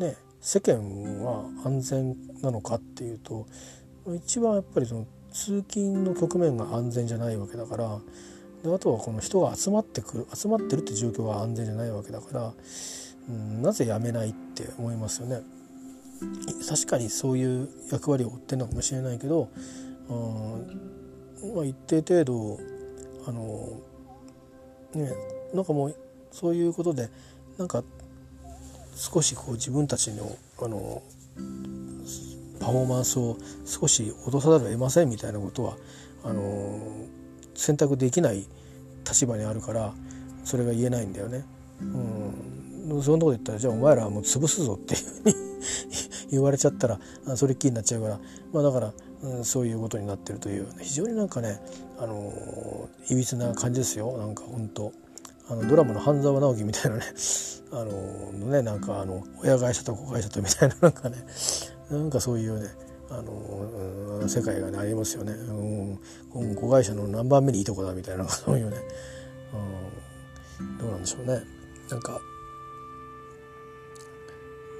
[0.00, 3.46] ね世間は安全なのかっていうと
[4.16, 8.00] 一番やっぱりその通勤の局面が安全じゃないわけだから
[8.66, 12.52] であとはこの人が集まってくる集まってるって状況が安全じゃないわけだから、
[13.28, 15.40] うん、なぜやめないって思いますよね。
[16.68, 19.50] 確かにそういう役割を負ってるのかもしれないけど
[20.08, 22.58] うんまあ、一定程度
[23.26, 23.80] あの
[24.94, 25.12] ね
[25.52, 25.96] なんかもう
[26.30, 27.08] そういうことで
[27.58, 27.82] なんか
[28.94, 31.02] 少しこう自分たちのあの
[32.60, 35.76] パフォーマンスを少し脅さざるを得ませんみたいなことは
[36.24, 36.80] あの
[37.56, 38.46] 選択できない
[39.08, 39.92] 立場にあるから
[40.44, 41.44] それが言えないんだよね。
[41.80, 45.34] うん、そんなこと言ったらじゃあお前らはもう潰すぞっていうふうに
[46.30, 46.98] 言われちゃったら
[47.36, 48.20] それっきりになっちゃうから。
[48.52, 48.92] まあだから
[49.22, 51.60] うん、そういうことになってるという非常になんかね
[51.98, 54.16] あのいびつな感じですよ。
[54.18, 54.92] なんか本当
[55.48, 57.04] あのドラマの半沢直樹みたいなね。
[57.72, 61.16] あのねなんかあの親会社と子会社とみたいななんかね。
[61.90, 62.68] なんかそういうね
[63.08, 65.32] あの世界がねありますよね、
[66.34, 68.76] うん、子会社の何番目にいいとこだみたいな そういうね、
[70.60, 71.42] うん、どうなんでしょうね。
[71.90, 72.20] なんか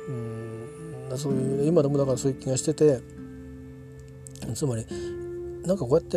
[0.09, 1.17] うん。
[1.17, 3.01] そういう今でもだからそういう気がしてて
[4.55, 4.85] つまり
[5.65, 6.17] なんかこうやって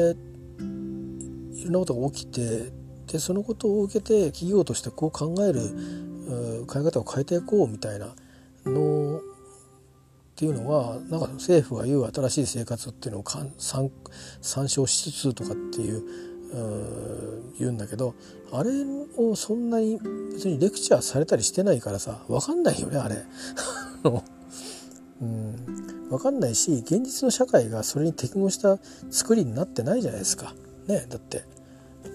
[1.59, 2.71] いろんなことが起きて
[3.07, 8.15] でそのことを受けて企業としてこう考える考え方を変えていこうみたいな
[8.65, 9.21] の
[10.39, 13.25] っていうのはなんか政府が言う新しい生活っていうのを
[14.39, 16.01] 参照しつつとかっていう
[17.59, 18.15] 言うんだけど
[18.53, 18.69] あれ
[19.17, 19.99] をそんなに
[20.31, 23.17] 別にレクチャーされたりしてないからさ分かんないよねあれ。
[25.21, 28.79] うん、分かんないし現実の社会がそれに適合した
[29.11, 30.55] 作りになってないじゃないですか。
[30.87, 31.43] ね、だって、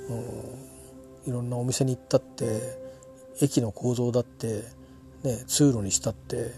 [0.08, 2.78] うん、いろんなお店に行ったって
[3.42, 4.62] 駅の構造だって、
[5.24, 6.52] ね、通路にしたって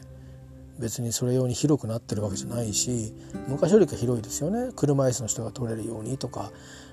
[0.78, 3.12] 別にそれ用に広くなってるわけじゃないし
[3.48, 6.52] 昔よりか広いですよね車椅子の人が通れるようにとか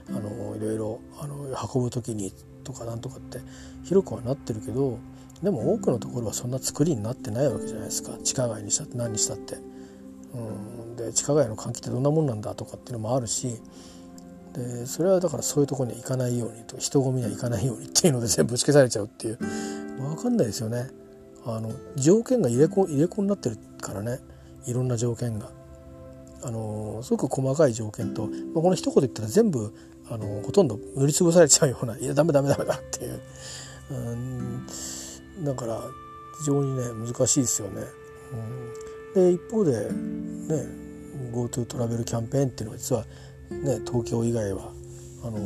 [0.09, 1.35] あのいろいろあの
[1.73, 3.39] 運ぶ時にとかなんとかって
[3.83, 4.99] 広くはなってるけど
[5.41, 9.57] でも多くのところはそんな作りになってないわけじゃないですか地下街にしたって何にしたって。
[10.33, 13.61] うん、で地下街の換気ってどんなもんなんだとかっていうのもあるし
[14.53, 19.37] でそれはだからそういうとこには行かないようにと人混みには行かないようにっていうので全部ぶち消されちゃうっていう
[19.99, 20.89] 分かんないですよね。
[21.45, 24.19] あの条件が入れ子入れ子になってるからね
[24.65, 25.49] いろんな条件が。
[26.45, 29.73] あのすごく細かい条件と、まあ、この一言言ったら全部
[30.09, 33.21] あのほとんど塗りつぶされちゃうような「いやダメダメダメだ」っていう。
[33.91, 34.67] うん
[35.43, 35.81] だから
[36.39, 37.81] 非常にね難しいですよね。
[39.15, 40.67] うん、で一方でね
[41.31, 43.05] GoTo トラベルキャンペーンっていうのは実は
[43.49, 44.71] ね東京以外は
[45.23, 45.39] あの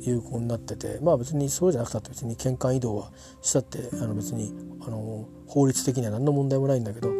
[0.00, 4.52] 有効になっててまあ別にそうじゃなくたって別に県間移動はしたってあの別に
[4.86, 7.10] あの法律的には何の問題もないんだけど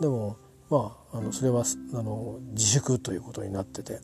[0.00, 0.36] でも
[0.70, 4.00] まああのそれはあの自粛ということになってて、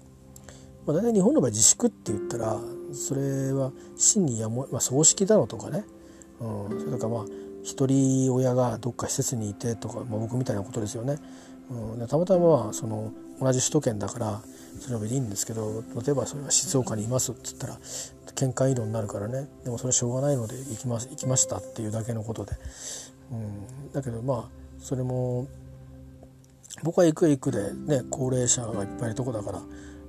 [0.86, 2.58] まあ、大体日本の場合自粛って言ったら
[2.92, 5.84] それは真にやも、まあ、葬式だのとかね。
[6.40, 7.24] うん、それとかまあ
[7.62, 11.18] 一人親がどっか施設にいてとか、まあ、僕みたいなことですよね。
[11.70, 14.42] うん、でたまたまその同じ首都圏だから
[14.80, 17.78] それは別にいいんですけど例えばそれは静岡にいますっつったら
[18.34, 19.48] 県間移動になるからね。
[19.64, 22.52] でもそれはしょうがないので行きます行きましたっていうだけのことで、
[23.32, 25.48] うん、だけどまあそれも
[26.82, 29.62] 僕は行く行くでね高齢者がいっぱいいるとこだから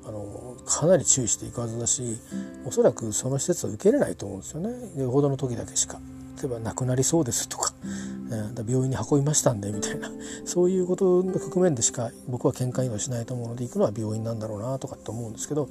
[0.05, 2.17] あのかなり注意していくはずだし
[2.65, 5.99] おそらくその施設は受けれないと思うんですよねよほどの時だけしか。
[6.41, 10.11] 例えば亡くなりそうですとか、うん、病院に運びましたんでみたいな
[10.45, 15.69] そういうことの局面でしか僕は見解はしないと思うので行くのは病院なんだろうなとかって思うんですけど、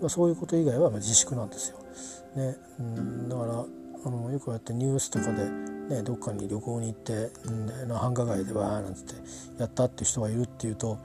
[0.00, 1.76] まあ、そういうこと以外はま自粛なんですよ。
[2.34, 3.64] ね、うん、だから
[4.04, 5.48] あのよくやってニュースとかで、
[5.96, 9.14] ね、どっかに旅行に行って、うん、繁華街でわーなんつって
[9.58, 10.98] やったっていう人がいるっていうと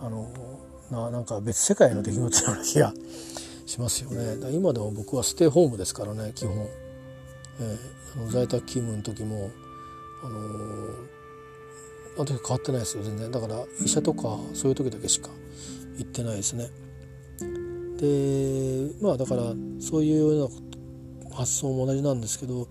[0.00, 0.28] あの
[0.90, 2.92] ななんか別世界の出来事のような気が
[3.66, 4.50] しますよね。
[4.52, 6.66] 今でも僕はステイホームですからね基本。
[7.60, 9.50] えー、あの在宅勤務の時も
[10.24, 11.06] あのー、
[12.16, 15.28] あの時変わってないですよ全然だから医者とかそういう時だけしか
[15.98, 16.70] 行ってないですね。
[17.98, 19.42] でまあだから
[19.78, 20.69] そういうような
[21.40, 22.66] 発想も同じなんですけど、まあ、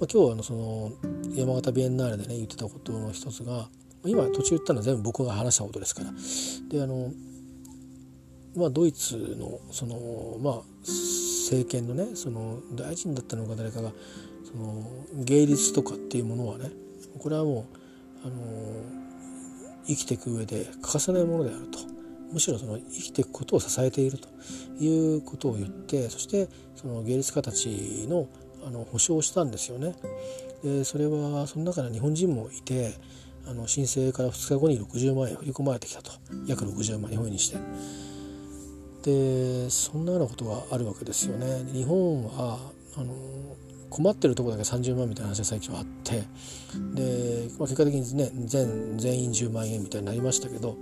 [0.00, 0.92] 今日はあのその
[1.34, 3.68] 山形ビエンナーレでね言ってたことの一つが
[4.04, 6.10] 今途中言ったのは全部僕が話したことですから。
[6.68, 7.12] であの
[8.56, 10.54] まあドイツのそのまあ
[10.84, 13.92] 政権のねその大臣だったのか誰かが
[14.50, 14.84] その
[15.24, 16.70] 芸術とかっていうものはね
[17.18, 17.66] これはも
[18.24, 18.34] う、あの
[19.86, 21.78] 生きていく上で欠かせないものであると
[22.32, 24.28] むしろその生きていくことを支えていると
[24.78, 28.28] いうことを言ってそしてその芸術家たちの
[28.64, 29.94] あの保証をしたんですよね。
[30.62, 32.92] でそれはその中に日本人もいて
[33.46, 36.12] あの申請から2日後に60万円振り込まれてきたと
[36.46, 37.58] 約60万日本円にして。
[39.02, 41.64] でそんなようなことがあるわけですよね。
[41.72, 42.58] 日本は
[42.96, 43.14] あの
[43.88, 46.22] 困ってるとこだけ30万みたいな話が最近はあって
[46.94, 50.76] で、まあ、結果的にね全全員10万円みたいになりましたけど、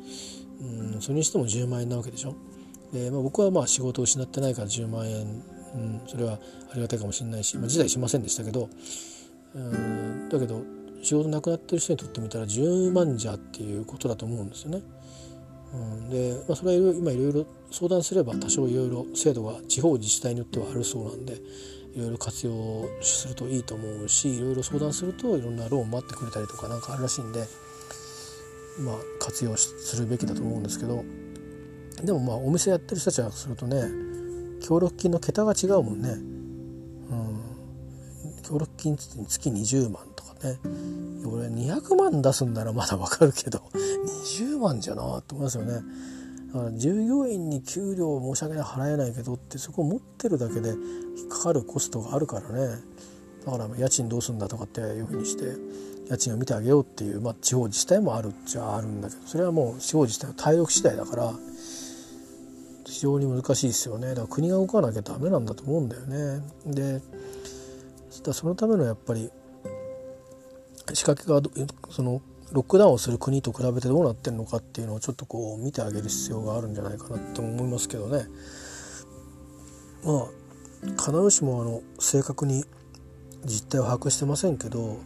[0.60, 2.34] うん、それにしても10万円なわけでしょ？
[2.92, 5.42] でまあ、僕はまあ仕事を失ってないから10万円、
[5.74, 6.38] うん、それは
[6.72, 8.70] ありがたいかもしれないし、まあ、辞退しませんでしたけど、
[9.54, 10.62] うん、だけど
[11.02, 14.82] 仕事なくなってる人にとってみたら10万じゃっていうことだと思うんですよね。
[15.74, 21.34] うん、で、まあ、それは今いろいろ相談すれば多少いろいろ制度が地方自治体によってはあるそうなんで
[21.94, 27.46] いろいろ活用するといいと思うしいろいろ相談するといろんなローン待ってくれたりとかなんかあるらしいんで、
[28.78, 31.04] まあ、活用するべきだと思うんですけど
[32.02, 33.82] でもまあお店やってる人たちからするとね
[34.62, 36.10] 協力金の桁が違うもんね。
[36.10, 37.40] うん、
[38.42, 40.58] 協力金に月20万とかね
[41.24, 43.62] 俺200万出すんならまだわかるけど
[44.28, 45.80] 20万じゃなと思いますよね。
[46.52, 52.78] だから従業員に給料申し訳ない払えないけどってそこを持ってるだけで引っかかるコストがあるからね
[53.44, 55.44] だから家賃どうすんだとかっていうふうにして
[56.08, 61.32] 家賃を見てあげようっていう、まあ、地方自治体もあるっちゃあるんだけどそれはもう地方自治体の体力次第だから
[62.86, 66.42] 非常に難しいですよねだから国が動かなきゃダメなんだと思うんだよね。
[66.66, 67.00] で
[68.32, 69.30] そのためのやっぱり
[70.92, 71.40] 仕掛けが
[71.90, 72.20] その
[72.52, 78.26] ロックダウンをする国と比べてどうなってるのかっていうのをちょっとこう見てあげる必要があるんじゃないかなって思いますけどね。
[80.04, 80.26] まあ
[81.00, 82.64] 必ずしもあの正確に
[83.44, 84.98] 実態を把握してませんけど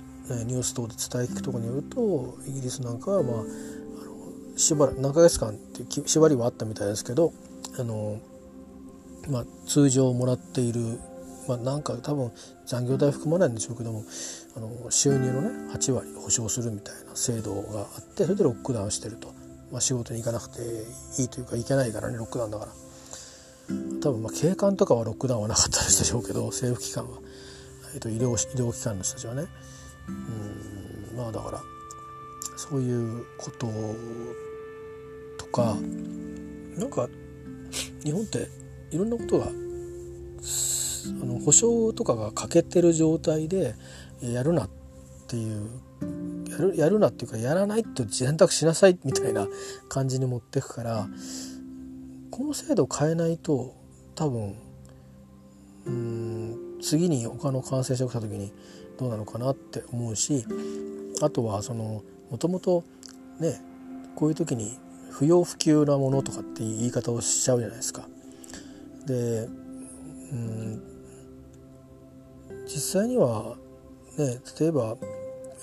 [0.45, 3.47] ニュース等で伝え聞くところによるとイギリスなんかはまああの
[4.59, 7.33] しばら何ヶ月間って縛りはあったみたいですけど
[7.79, 8.21] あの、
[9.29, 10.81] まあ、通常もらっている、
[11.49, 12.33] まあ、なんか多分
[12.67, 14.05] 残業代含まないんでしょうけども
[14.57, 19.35] あの収入のね8割保証するみたいな制度があってそれでロックダウンしてると、
[19.71, 20.61] まあ、仕事に行かなくて
[21.21, 22.73] いいというか行けないからねロックダウンだから。
[24.03, 27.19] 多分まあ警官とかはロックダウンはなかったでしょうけど政府機関は、
[27.95, 29.47] えー、と医療医療機関の人たちはね。
[30.09, 31.61] うんまあだから
[32.57, 33.69] そういうこと
[35.39, 35.77] とか
[36.77, 37.09] なんか
[38.05, 38.49] 日本って
[38.91, 39.51] いろんなことがあ
[41.25, 43.75] の保証とかが欠けてる状態で
[44.21, 44.71] やるなっ
[45.29, 45.71] ていう
[46.51, 49.49] やるやるなっていうかやらないって選択しなさいみたいな
[49.89, 51.09] 感じに持ってくから
[52.31, 53.75] この制度を変えないと
[54.15, 54.55] 多分
[55.87, 58.53] うん次に他の感染者が来た時に
[59.03, 60.45] どうなのかなって思うし
[61.21, 62.85] あとはそのもともと
[63.41, 63.61] ね
[64.15, 64.79] こういう時に
[65.11, 68.07] 不要不急なものとかっていう言い方をしちゃうじゃないですか。
[69.07, 69.49] で
[70.33, 70.83] うん
[72.65, 73.57] 実際には
[74.17, 74.97] ね例えば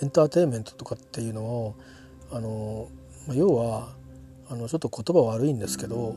[0.02, 1.76] エンターテインメントとかっていうのを
[2.32, 2.90] あの
[3.34, 3.96] 要は
[4.50, 6.16] あのちょっと言葉悪いんですけど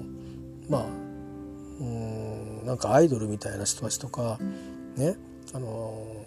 [0.69, 0.85] まあ
[1.81, 4.39] うんなんかアイドルみたいな人たちとか
[4.97, 5.15] ね
[5.55, 6.22] あの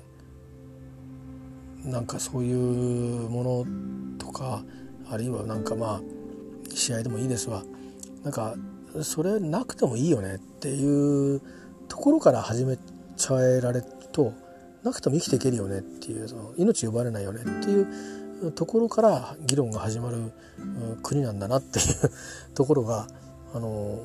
[1.86, 4.63] なんかそういうものとか
[5.09, 6.01] あるいはなんかまあ
[6.73, 7.63] 試合でもいいですわ
[8.23, 8.55] なんか
[9.03, 11.41] それなくてもいいよねっていう
[11.88, 12.77] ところから始め
[13.17, 14.33] ちゃえられると
[14.83, 20.31] なくても生きていけるよねっていうその命奪われないよねっていうところから議論が始まる
[21.03, 21.86] 国なんだなっていう
[22.53, 23.07] ところが
[23.53, 23.99] あの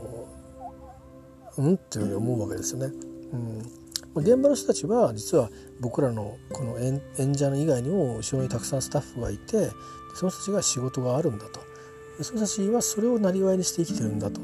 [1.59, 2.93] うんっていうふうに思うわけですよね。
[3.33, 3.80] うん
[4.17, 5.51] 現場の人たちは実は
[5.81, 9.71] 僕らのこの演者の以外にも後ろにたくさんスタッフがいて
[10.15, 11.61] その人たちが仕事があるんだと。
[12.23, 14.41] その人たちはそれをなりわいにして生きてるんだと。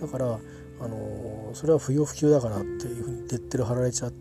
[0.00, 0.38] だから
[0.80, 4.12] あのそれは不要不急だからっていうふうにレッテル貼られちゃう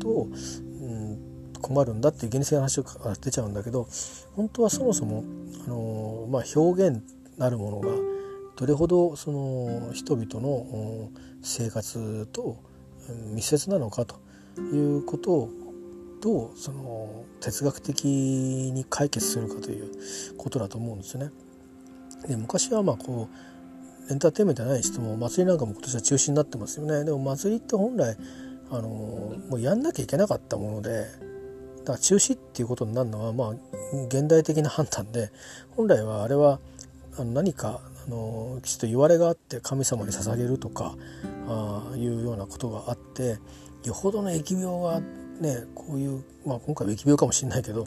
[0.00, 3.86] と、うん、困るんだっていう現実的な話が出ちゃうんだけど
[4.34, 5.22] 本当はそもそも
[5.64, 7.02] あの、まあ、表現
[7.38, 7.90] なるものが
[8.56, 11.10] どれほどその人々の
[11.42, 12.56] 生活と
[13.32, 14.16] 密接なのかと。
[14.74, 15.50] いうことを
[16.20, 19.90] どうその哲学的に解決するかという
[20.36, 21.30] ことだと思うんですよね。
[22.28, 23.28] で昔はまあこ
[24.08, 27.04] うエンターテインメントじゃない人も祭りなんかも今年は中止になってますよね。
[27.04, 28.16] でも祭りって本来
[28.70, 28.88] あの
[29.48, 31.06] もうやんなきゃいけなかったもので
[31.80, 33.50] だから中止っていうことになるのはまあ
[34.06, 35.32] 現代的な判断で
[35.70, 36.60] 本来はあれは
[37.18, 40.94] あの何かあのきちっと言われがあって神様に捧げるとか
[41.50, 43.38] あいうようなことがあって
[43.84, 45.00] よほどの疫病が
[45.40, 47.86] ねこういう、まあ、今回は疫病かもしれないけど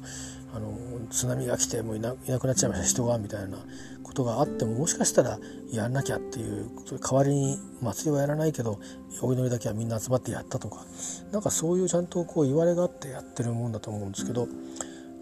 [0.53, 0.77] あの
[1.09, 3.57] 津波が来てもういなくなっちゃいました人がみたいな
[4.03, 5.39] ことがあってももしかしたら
[5.71, 8.79] やんなきゃっていう代わりに祭りはやらないけど
[9.21, 10.85] お祈りだけはみんな集まってやったとか
[11.31, 14.47] なんかそういうちゃんとこう言われがあってやってるもんだと思うんですけど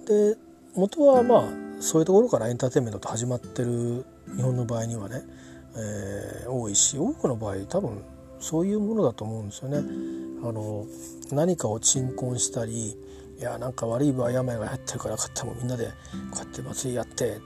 [0.08, 0.38] で
[0.76, 1.44] 元はまあ
[1.82, 5.24] そういうところからエンターテインメントと始まってる日本の場合にはね、
[5.76, 8.04] えー、多いし多くの場合多分
[8.42, 9.78] そういうものだと思うんですよね。
[10.44, 10.86] あの
[11.32, 12.98] 何かを鎮魂したり
[13.40, 15.92] いやなんか悪い場合病がやってるからかってもみんなでこ
[16.36, 17.40] うやって祭りやって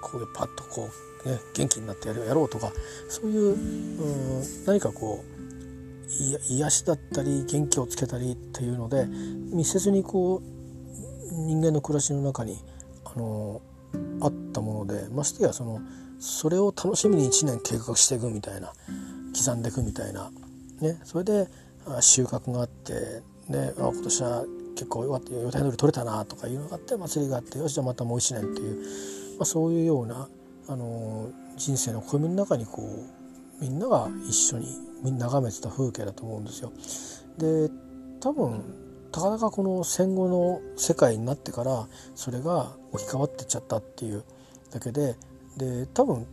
[0.00, 0.88] こうパッとこ
[1.24, 2.72] う、ね、元気になってやるやろうとか
[3.08, 5.38] そういううん何かこう
[6.50, 9.06] 癒しだったり元気をつけたりっていうので
[9.52, 10.58] 密接にこう
[11.32, 12.58] 人間の暮らしの中に
[13.04, 13.60] あの
[14.20, 15.80] あったものでましてやその
[16.18, 18.72] それを楽しみに1年計画していくみたいな
[19.34, 20.30] 刻んでいくみたいな、
[20.80, 21.48] ね、それで
[22.00, 28.76] 収穫があってで今年は結構予定通り取れたなとかいうのがあって祭りがあってよしじゃあまたもう1年っていう、
[29.38, 30.28] まあ、そういうような
[30.68, 36.72] あの人生の暦の中にこうみんなが一緒に眺めてた風景だと思うんですよ。
[37.38, 37.70] で
[38.20, 38.62] 多分
[39.10, 44.22] たかだかこの戦後の世界になってからそれが置き換わってっちゃったっていう
[44.70, 45.16] だけで
[45.56, 46.26] で多分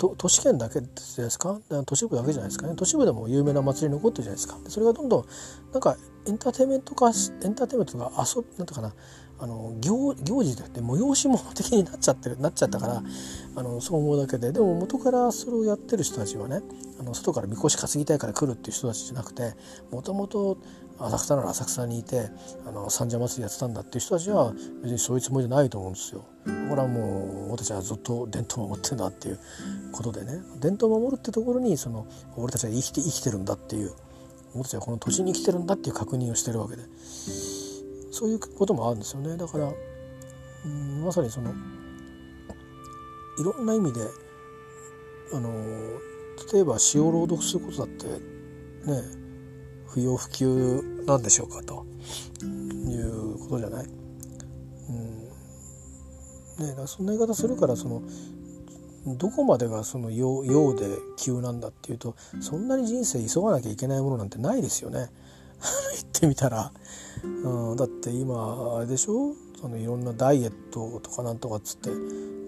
[0.00, 1.60] と都市圏だけですか？
[1.84, 2.74] 都市部だけじゃないですかね。
[2.74, 4.58] 都市部でも有名な祭り残ってるじゃないですか。
[4.66, 5.24] それがどんどん
[5.72, 5.96] なんか
[6.26, 7.10] エンターテインメント化エ
[7.48, 8.94] ンターテインメントが遊なんていうかな
[9.42, 13.02] あの行行事でって催し物的になっちゃってるなっちゃったから
[13.56, 14.52] あのそう思うだけで。
[14.52, 16.60] でも元からそれをやってる人たちはね
[17.00, 19.54] あの外からみこし担ぎたいから来るっていう人たちじゃなくて
[19.90, 20.58] もともと
[20.98, 22.28] 浅草なら浅草にいて
[22.66, 26.24] あの三社祭りやってたんだっていう人たちは別にそういうつもりじゃないと思うんですよ。
[26.44, 29.38] これはもう俺たちはずっと伝統を守ってるんだっていう
[29.92, 30.42] ことでね。
[30.60, 33.92] 伝統を守るってところにその俺たちは生きて生きてるんだっていう
[34.54, 36.82] 俺たちはこの土地に生きてるんだっていう確認をしてるわけで。
[38.10, 39.36] そういうこともあるんですよね。
[39.36, 39.72] だから
[40.64, 41.50] うんまさにその
[43.38, 44.00] いろんな意味で
[45.32, 45.50] あの
[46.52, 49.02] 例えば詩を朗読することだってね
[49.86, 51.84] 不要不急なんでしょうかと
[52.88, 53.86] いうことじゃない？
[53.86, 56.66] うん。
[56.66, 58.02] ね、だそんな言い方するからその
[59.16, 60.86] どこまでがその用用で
[61.16, 65.08] 急なんだっていうとそんなに人生急がなきゃいけないものなんてないですよね。
[65.94, 66.72] 言ってみたら、
[67.24, 69.34] うん、だって今あれでしょ？
[69.60, 71.90] そのいろんなダイエットとかなんとかっつって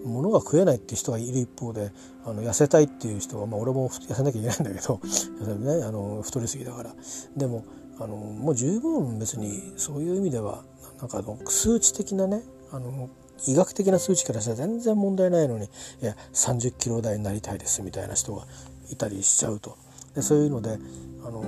[0.03, 1.91] 物が食えないっていう人がいる一方で
[2.25, 4.99] あの痩せたいっていう人は、まあ、俺も痩せなきゃいけないんだけど
[5.77, 6.95] ね、あの太りすぎだから。
[7.37, 7.63] でも
[7.99, 10.63] あのもう十分別にそういう意味では
[10.99, 13.09] なんかあの数値的なねあの
[13.45, 15.69] 医学的な数値からしたら全然問題ないのにい
[16.01, 18.47] や30キロ台になりたいですみたいな人が
[18.89, 19.77] いたりしちゃうと。
[20.15, 20.79] でそういうので
[21.23, 21.43] あの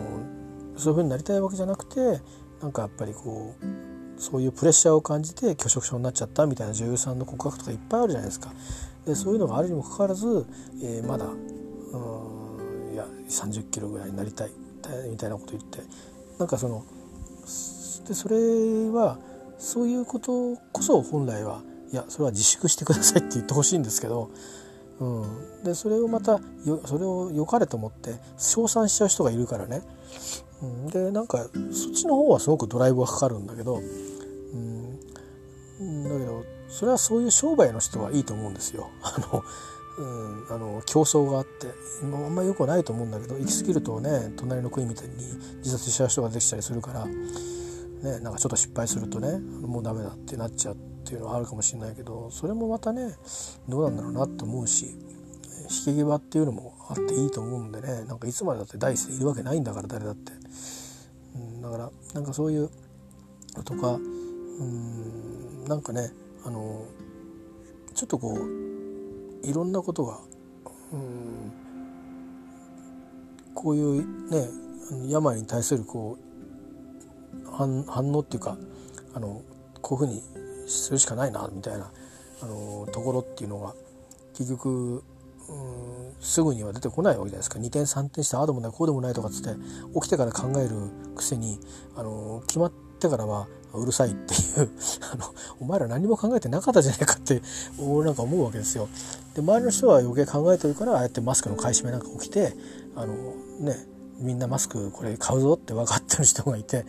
[0.77, 2.21] そういうふうになりたいわけじゃなくて
[2.65, 8.51] なんかやっぱりこうそういうプレッシャーを感じて拒食症になっちゃったみたいな女優さんの告白とかいっぱいあるじゃないですか。
[9.05, 10.47] でそういうのがあるにもかかわらず、
[10.81, 11.29] えー、まだう
[12.89, 14.51] んいや30キロぐらいになりたい
[15.11, 15.77] みたいなこと言って
[16.39, 16.83] なんかその
[18.07, 19.19] でそれは
[19.59, 21.61] そういうことこそ本来は
[21.91, 24.31] いやそれは自粛してくださいって言ってほしいんですけど、
[24.99, 25.25] う
[25.61, 29.81] ん、でそれをまたよそれを良かれと思って称賛しちゃう人がいるからね、
[30.61, 33.81] うん、でなんかそっちの方はすごくドライブがかかるんだけど、
[35.79, 38.89] うん、だけどそれはそういう商売の人はいいと思うんですよ。
[39.03, 39.43] あの
[39.97, 41.67] うん、あの競争があって。
[42.03, 45.15] あんまりよくはないと思うんだけど行き過ぎるとね隣の国みたいに
[45.59, 53.13] 自殺しちゃう人ができたりするから、ね、なんかちょっと失敗するとねもうダメだってなっちゃうっていうのはあるかもしれないけどそれもまたね
[53.69, 54.87] どうなんだろうなと思うし
[55.85, 60.31] 引き際っていうのもあっていいと思うんでねなんかいつまでだって第一声いるわけないんだから誰だって、
[61.35, 62.69] うん、だからなんかそういう
[63.63, 63.99] とかう
[64.63, 66.09] んなんかね
[66.43, 66.85] あの
[67.93, 70.19] ちょっとこういろんなことが
[70.91, 71.53] うん
[73.53, 74.47] こういうね
[75.07, 78.57] 病に対するこう反反応っていうか
[79.13, 79.41] あの
[79.81, 81.91] こういうふうにするしかないなみたいな
[82.41, 83.73] あのところっていうのが
[84.37, 85.03] 結局
[86.19, 89.49] すぐには出てこないわけじゃないですか2点3点してああでもないこうでもないとかっつって
[89.93, 90.69] 起きてから考える
[91.15, 91.59] くせに
[91.95, 94.69] あの決まってからはうるさいっていう
[95.13, 97.41] あのお前ら何も考えてなかったじゃないかって
[97.79, 98.87] 俺なんか思うわけですよ。
[99.35, 102.55] で周りの人は余計考えてるからああやってマスクの買い占めなんか起きて
[102.95, 103.13] あの
[103.59, 103.87] ね
[104.17, 106.85] みんなマスクこれ買うぞって分かってる人がいて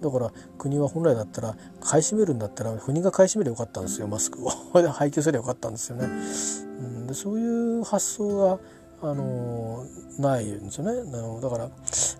[0.00, 4.50] だから国は本来だったら買い占めるんだったら国が買い占めりゃよかったんですよマスクを。
[4.92, 6.08] 配給すればよかったんですよね。
[6.80, 8.58] うん、でそういう発想
[9.00, 9.84] があの
[10.18, 11.40] ないんですよね。
[11.40, 11.70] だから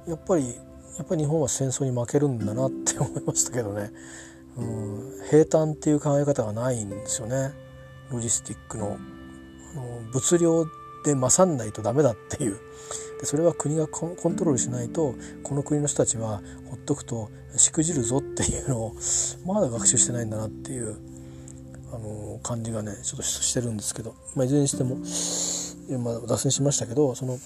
[0.07, 0.55] やっぱり
[0.99, 3.93] やっぱり日本は戦争に負けるんだなって思いましたけどね。
[4.57, 7.53] うん、平坦っていう考え方がないんですよね。
[8.11, 8.97] ロジスティックの
[9.72, 10.66] あの物量
[11.05, 12.57] で勝んないとダメだっていう
[13.21, 16.41] でそれは国がコントロールしないとこの国の人たちは
[16.71, 18.97] ほっとくとしくじるぞっていうのを
[19.47, 20.97] まだ学習してないんだなっていう
[21.93, 24.97] あの感じがねちょっとしてるんですけど、まあ、いずれにしても、
[26.03, 27.39] まあ、脱線しましたけどその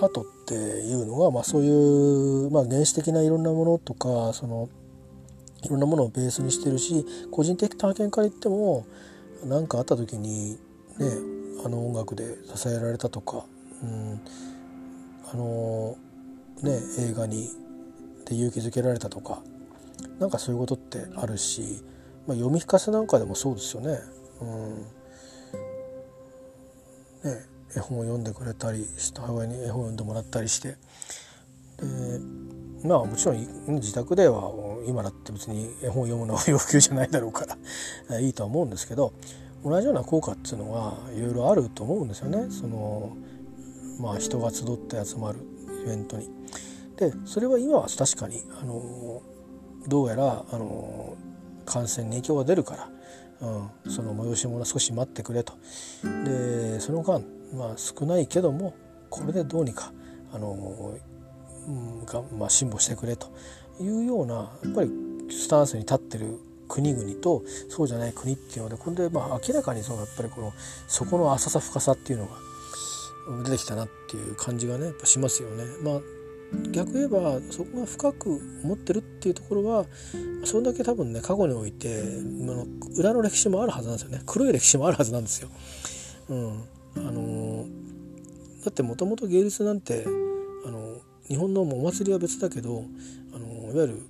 [0.00, 4.68] アートっていうのが、まあ、そういう、まあ、原始的ないろんなものとかその
[5.64, 8.86] いろんなものをベースにしてるし個人的体験から言っても
[9.44, 10.58] 何かあった時にね
[11.64, 13.44] あの音楽で支えられたとか、
[13.82, 14.20] うん、
[15.32, 15.96] あの
[16.62, 17.50] ね映画に
[18.26, 19.42] で勇気づけられたとか
[20.18, 21.82] なんかそういうことってあるし、
[22.26, 23.98] まあ、読み聞かせなんかでもそうですよね。
[24.40, 24.78] うん
[27.24, 30.76] ね絵本を読んでくれたりした母親に絵本を読んでもらったりしてで
[32.84, 33.36] まあもちろん
[33.76, 34.50] 自宅では
[34.86, 37.44] 今だって別に絵本を読むのは要求じゃないだろうか
[38.08, 39.12] ら いいとは思うんですけど
[39.64, 42.46] 同じような効果っていうのはいろいろあると思うんですよね。
[42.50, 43.16] その
[43.98, 45.38] まあ、人が集って集まる
[45.82, 46.28] イベントに。
[46.96, 49.22] でそれは今は確かにあの
[49.86, 51.16] どうやらあの
[51.64, 52.90] 感染に影響が出るか
[53.40, 55.54] ら、うん、その催し物は少し待ってくれと。
[56.24, 57.22] でその間、
[57.54, 58.74] まあ、少ないけども
[59.10, 59.92] これでどうにか
[60.32, 60.98] あの、
[61.68, 63.28] うんがまあ、辛抱してくれと
[63.80, 64.90] いうようなやっぱり
[65.30, 66.38] スタンスに立ってる
[66.68, 70.52] 国々とそうじゃない国っていうのでこれでまあ明らかにそのやっぱりこの
[70.86, 72.32] そこの浅さ深さっていうのが
[73.44, 75.64] 出てきたなっていう感じがねやっぱしますよね。
[75.82, 76.00] まあ
[76.72, 79.84] 逆言えばそこが深く思ってるっていうところは
[80.44, 82.02] それだけ多分ね過去において
[82.96, 85.50] 裏の歴史もあるはずなんですよね黒い歴史もあるはずなんですよ。
[86.30, 86.64] うん、
[86.96, 87.66] あの
[88.64, 90.04] だってもともと芸術なんて
[90.66, 92.84] あの日本のお祭りは別だけど
[93.34, 94.02] あのいわゆる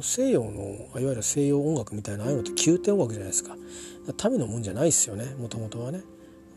[0.00, 0.50] 西洋の
[1.00, 3.56] いわゆる西洋音楽みたいなああいうのって宮廷音楽じゃないですか
[4.30, 6.02] 民のもんじゃないですよねもともとはね。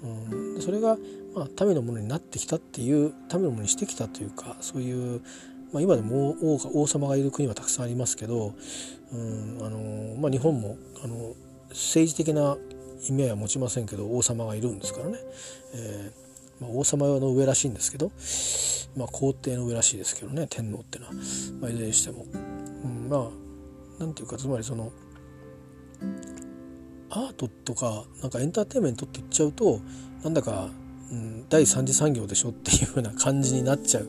[0.06, 0.97] うん、それが、
[1.36, 5.22] まあ、民のものになってきたっていう民のものにしてきたというかそういう、
[5.74, 8.53] まあ、今でも王王様がいる国はたくさんありますけど、
[9.12, 11.34] うんあのまあ、日本もあの
[11.70, 12.58] 政治的な
[13.10, 15.18] 意味合いは持ちませんけど王様がいるんですからね、
[15.74, 16.26] えー
[16.62, 18.12] まあ、王様の上らしいんですけど、
[18.95, 21.14] まあ、皇帝の上らしいですけどね天皇っていうのは、
[21.62, 23.30] まあ、いずれにしても、うん、ま
[23.99, 24.91] あなんていうかつまりその
[27.10, 29.80] アートとかなんかエンターテインメントって言っちゃうと
[30.24, 30.70] なんだか、
[31.12, 34.08] うん、第三次産業でしょっていうような感じになっちゃう、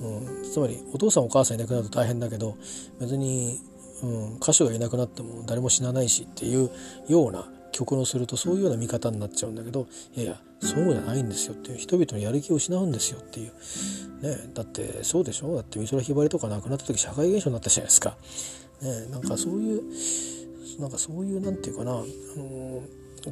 [0.00, 2.56] うん、つまりお父さんお母さんいなくなると大変だけど
[3.00, 3.60] 別に、
[4.02, 6.70] うん、歌手がいなくなっても誰も死なないしっていう
[7.08, 13.52] ような極論するとそういうような見方になっちゃうんだけどいやいやそうじゃないんですよっていう人々のやる気を失うんですよっていう、
[14.22, 15.54] ね、だってそうでしょ？
[15.56, 18.16] だって美空ひばりとか亡くなった時社会現象になったじゃないですか。
[18.80, 19.82] ね、なんかそういう
[20.78, 22.82] なんかそういうなんていうかな、あの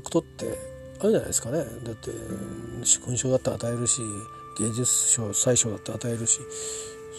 [0.02, 0.58] ことって
[1.00, 1.58] あるじゃないですかね。
[1.58, 2.10] だって
[2.84, 4.00] 勲章だって与えるし
[4.58, 6.40] 芸術賞最賞だって与えるし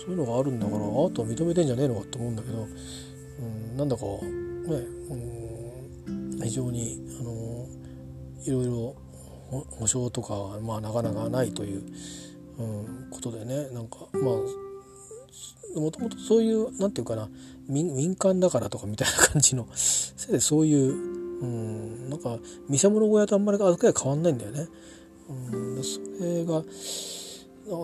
[0.05, 2.67] そういうのがあるんだからアートは認めてんじゃねえのかと思うんだけど、
[3.39, 4.09] うん、なんだかね、
[6.07, 7.67] うん、非常にあの
[8.45, 8.95] いろいろ
[9.79, 11.83] 保証とかまあなかなかないという、
[12.57, 14.62] うん、ことでねなんかまあ
[15.75, 17.29] もともとそういうなんていうかな
[17.67, 22.37] 民間だからとかみたいな感じのせいでそういう、うん、なんか
[22.69, 24.67] 見せ物小屋とあんまり扱い変わんないんだよね。
[25.29, 26.63] うん、それが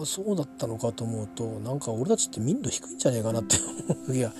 [0.01, 3.55] あそうだったのかと思うとなんか俺たちって民度低いんじゃねえかなって
[3.87, 4.33] 思う時は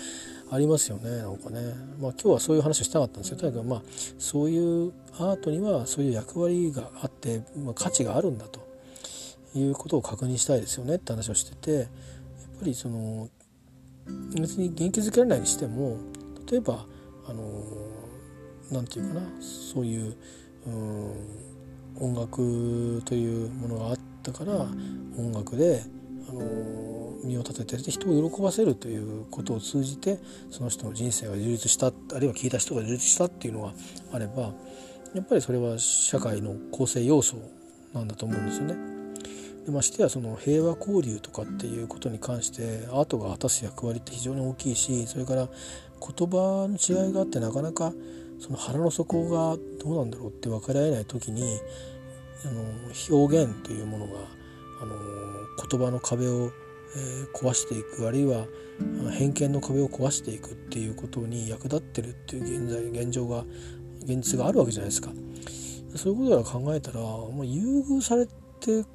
[0.52, 1.62] ありますよねなんかね。
[2.00, 3.38] まあ今日はそういう話をしたかったんですよ。
[3.38, 3.82] とにかくまあ
[4.18, 8.60] そういうアートにはそういう役割があって、まあ、価値があるんだと
[9.56, 11.88] いうことを確認したいですよねって話をしててやっ
[12.60, 13.30] ぱりその
[14.40, 15.98] 別に元気づけられないにしても
[16.50, 16.86] 例えば
[17.28, 17.64] あの
[18.72, 20.16] 何て言うかなそういう
[22.00, 24.54] 音楽というものがあったから
[25.18, 25.84] 音楽で
[26.30, 26.42] あの
[27.24, 33.74] 身を立てて人を喜ばせるということを通じてその人の人生が充実したあるいは聞いた人が充実したっていうのが
[34.14, 34.54] あれば
[35.14, 37.38] やっぱりそれは社会の構成要素
[37.94, 38.89] なんだと思うんですよね。
[39.70, 47.94] ましてやその平和交流とかっていうことに関してアートが果たす役割って非常に大きいしそれから言葉の違いがあってなかなか
[48.40, 51.60] その腹の底がどうなんだろうって分かり合えない時に
[52.46, 52.64] あの
[53.18, 54.20] 表現というものが
[54.82, 54.96] あの
[55.70, 56.52] 言葉の壁を、
[56.96, 58.46] え、壊していくあるいは
[59.12, 63.44] 偏見の壁を壊していくっていうことに役立ってるっていう現在現状が
[64.04, 65.12] 現実があるわけじゃないですか。
[65.96, 68.86] そういうことから考えたらもう優遇されて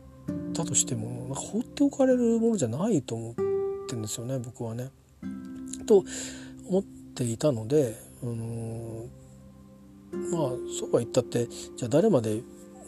[0.53, 3.35] だとしてもなんか放っておかれるものじゃないと思っ
[3.89, 4.91] てんですよね僕はね。
[5.87, 6.05] と
[6.69, 9.07] 思っていたので、あの
[10.31, 12.41] まあそうは言ったってじゃあ誰まで、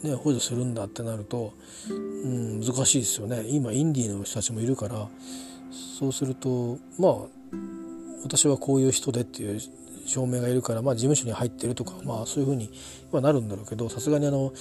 [0.03, 1.53] ね、補助するんだってなると、
[1.89, 5.07] うん、難しいですよね今インディーの人たちもいるから
[5.99, 7.13] そうするとまあ
[8.23, 9.59] 私はこういう人でっていう
[10.05, 12.71] 証明がいるから、まあ、事務所に入ってるとか、まあ、そういうふうに
[13.11, 14.53] はなるんだろうけどさすがにあの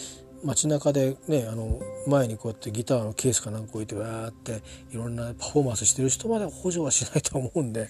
[0.44, 4.62] 街中でねあの前にこうやってギターのケースかなんか置いてわーって
[4.92, 7.88] いろんなパフォーマンスしてる人まで補助はしないと思うんで、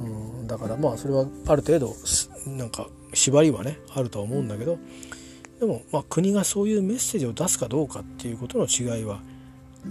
[0.00, 1.94] うん、だからまあそれはある程度
[2.46, 4.78] なんか縛りはねあるとは思うんだけど
[5.60, 9.20] でもまあ国がそういうメッセージを出すかどうかっていうことの違いは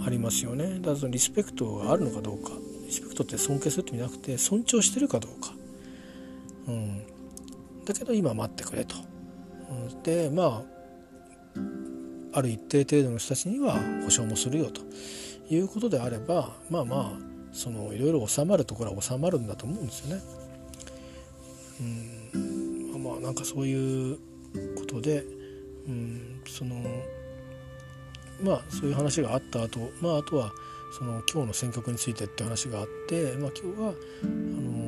[0.06, 0.80] ありますよね。
[0.80, 2.52] だからリスペクトがあるのかどうか
[2.86, 5.54] リスペクトって尊敬するって意味なくて尊重してるかどうか。
[6.68, 7.04] うん、
[7.86, 8.96] だけど今待ってくれと。
[9.70, 10.79] うん、でまあ
[12.34, 14.82] ある一定程度の人たちには保証もするよと
[15.50, 20.22] いうことであればまあまあそのいろいろ収まるところは収まるんだと思うんですよね。
[21.82, 24.18] うんまあなんかそういう
[24.78, 25.24] ことで、
[25.88, 26.76] うん、その
[28.42, 30.52] まあそういう話があった後、まああとは
[30.92, 34.80] その今日の選曲についてって話があって、まあ、今日はあの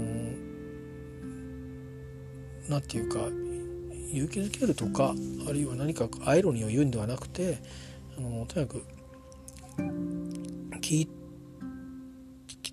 [2.69, 3.19] 何て言うか
[4.13, 5.13] 勇気づけるとか
[5.47, 7.59] あるいは何かアイロニーを言うんではなくて
[8.17, 8.85] あのとにかく
[10.81, 11.09] 聞い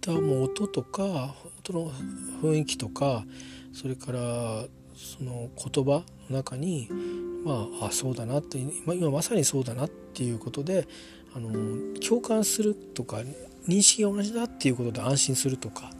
[0.00, 1.92] たもう音とか音の
[2.42, 3.24] 雰囲気とか
[3.72, 4.64] それから
[4.94, 6.88] その言葉の中に
[7.44, 10.88] まああそうだなって今まさにそうだなっていうことで
[11.34, 13.18] あの共感するとか
[13.68, 15.90] 認識が同じだっていうことで安心するとか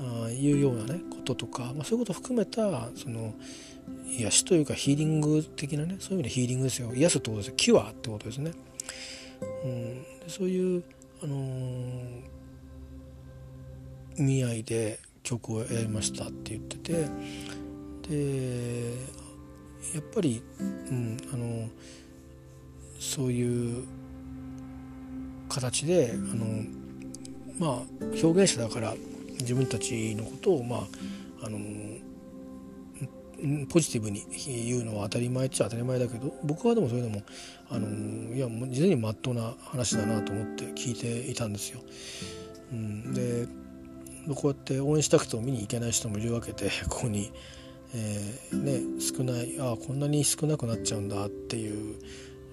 [0.00, 3.34] あいうようなねこととか、まあ、そういうことを含めたその
[4.18, 6.92] 癒しというかヒーリング的なねそういう意味でヒーリングですよ。
[6.94, 7.54] 癒すってことですよ。
[7.56, 8.52] キュアってことですね。
[9.64, 10.84] うん、そういう、
[11.22, 12.22] あのー、
[14.18, 16.92] 見合いで曲をやりましたって言ってて
[18.08, 18.92] で
[19.94, 21.68] やっぱり、うん、あの
[23.00, 23.84] そういう
[25.48, 26.46] 形であの
[27.58, 27.82] まあ
[28.22, 28.94] 表現者だから
[29.40, 31.58] 自分たちのことをまああの
[33.68, 37.22] ポジティブに言うのは当たり前っちゃ当たり前だけど僕はでもそれでも
[37.70, 41.80] あのいやもう事前にまっとうな話だなと思って聞いていたんですよ。
[42.72, 43.46] うん、で
[44.34, 47.30] こうやって応援したくても見に行けない人もいるわけで ここに、
[47.94, 51.96] えー、ね、少ないああこんなに少なくなっちゃうんだっていう、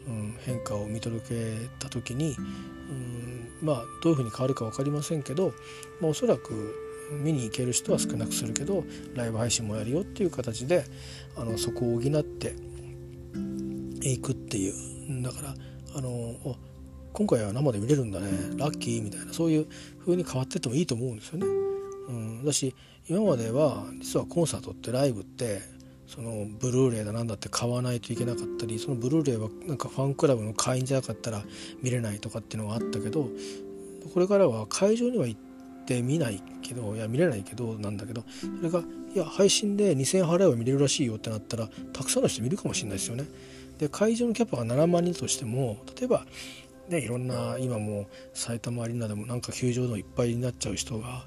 [0.08, 5.54] うん、変化を見届けた時に、うん、まあどういうふうに変わるか分かりませんけど、
[6.02, 8.84] まあ、おそらく見に行ける人は少なくするけど
[9.16, 10.86] ライブ配信もやるよっていう形で
[11.36, 12.54] あのそこを補って
[14.02, 15.22] いくっていう。
[15.22, 15.56] だから
[15.96, 16.36] あの
[17.14, 18.28] 今回は生で見れるんだね。
[18.56, 19.68] ラッキーみたいなそういう
[20.00, 21.48] 風に変わってってもいいと思うんですよね。
[22.08, 22.74] うん、だし
[23.10, 25.62] 今までは実はコンサートってライブって
[26.08, 31.42] そのブルーレイだなんだって買わないといけなかったりそのブルーレイはなんかファンクラブの会員じゃなかったら
[31.82, 33.30] 見れないとかっていうのがあったけど
[34.14, 35.51] これからは会場には行って
[36.02, 38.24] 見ないけどいや見れないけどなんだけど
[38.60, 38.82] それが
[39.14, 43.26] いや配信で2,000円払えば見れるらしいよってなったらたくさんの人見るかもしれないですよね。
[43.80, 46.26] で会場のキャパが7万人としても例えば
[46.90, 51.24] ね、いろんな今も埼玉アリーナでもなんか球場でもいっぱいになっちゃう人が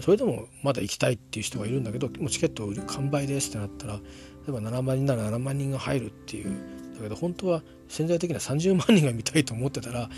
[0.00, 4.00] それでもまだ行きたいっていう人がいるんだけどもうチケット完売ですってなったら例
[4.48, 6.50] えば7万人なら7万人が入るっていう
[6.96, 10.08] だけど本当は潜在的には30万人が見たいと思ってたら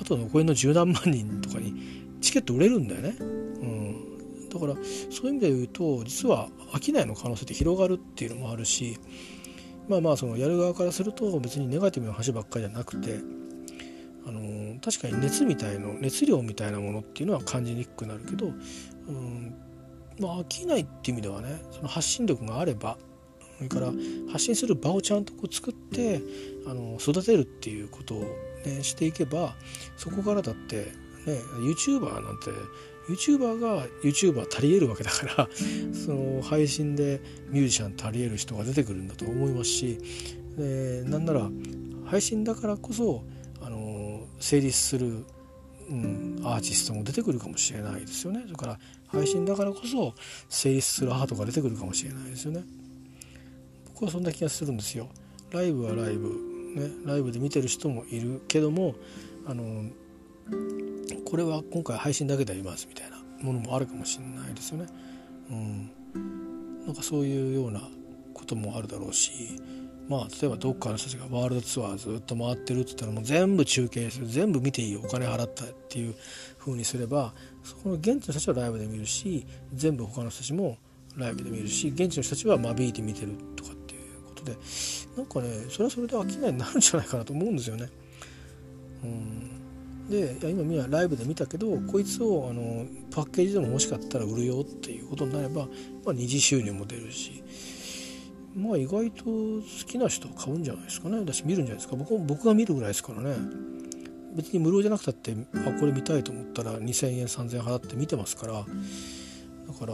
[0.00, 3.16] あと残りの十何万人とかにチケット売れるんだよね。
[3.20, 4.74] うん、だから
[5.10, 8.98] そういう意味で言うと実は商いの可能性って広がるっていうのもあるし
[9.88, 13.18] まあまあそのやる側からすると別にネガティブな話ばっかりじゃなくて
[14.26, 18.50] あの確かに熱みたいの熱量みたいなものっていうのは感じにくくなるけど、う
[19.10, 19.54] ん
[20.20, 22.98] まあ、飽きないっていう意味ではねその発信力があれば
[23.56, 23.92] それから
[24.30, 26.22] 発信する場をちゃんとこう作って
[26.66, 28.20] あの育てるっていうことを、
[28.64, 29.54] ね、していけば
[29.96, 30.92] そこからだって
[31.26, 32.50] ね YouTuber なんて
[33.08, 35.48] YouTuber が YouTuber 足りえるわけだから
[35.92, 39.98] その配信でミュージシャン足りえる人が出てくるんだと思いますし
[40.56, 41.50] でなんなら
[42.06, 43.24] 配信だからこそ
[43.62, 45.24] あの成立する、
[45.88, 48.42] うん、アーティストも出てくるかもしれないですよね。
[48.44, 50.14] それから配信だからこそ
[50.48, 52.64] 成立するアートが出てくるかもしれないですよね。
[53.86, 55.08] 僕はそんな気がするんですよ。
[55.50, 56.28] ライブはライブ
[56.74, 58.94] ねライブで見てる人もいるけども
[59.46, 59.84] あの
[61.30, 64.86] これは今回配信だけでありますみたいなものもあるかもしれないですよね。
[65.50, 65.90] うん、
[66.86, 67.80] なんかそういうような
[68.34, 69.60] こともあるだろうし
[70.08, 76.14] まあ例えばどっかの人たちがワールドツアーずっと回ってるって言ったらもう全部中継する全部見ていいよお金払ったっていう
[76.58, 80.78] 風にすればそこの現地の人たちはライブで見るし全部他の人たちも
[81.16, 84.56] ライブで見るし現地の人たちは間引いて見てるとかっていうことで
[85.16, 87.88] なんかねそれはそれで飽きないになるんじゃないかなと思うんですよね。
[89.04, 89.59] うん
[90.10, 95.66] で今みんなライブで見たけどこいつをあのパッケージでも欲しかったら売るよっていうことになれば、
[96.04, 97.44] まあ、二次収入も出るし
[98.56, 101.18] まあ意外と好きな人は買うんじゃないですかね。
[101.20, 101.94] 私見るんじゃないですか。
[101.94, 103.36] 僕僕が見るぐらいですからね。
[104.34, 108.54] 別に無料じゃなくたってあこれ見たいと思ったら2,000円3,000円払って見てますから。
[108.54, 108.62] だ
[109.74, 109.92] から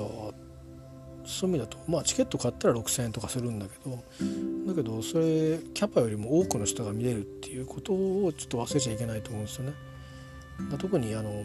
[1.27, 4.05] そういう意味だとまあチケット買ったら6,000円とかするんだけど
[4.67, 9.75] だけどそれキャパよりも多くの人が見れるっていうことをちょっと忘れちゃいけないと思うんですよね。
[10.79, 11.45] 特にあの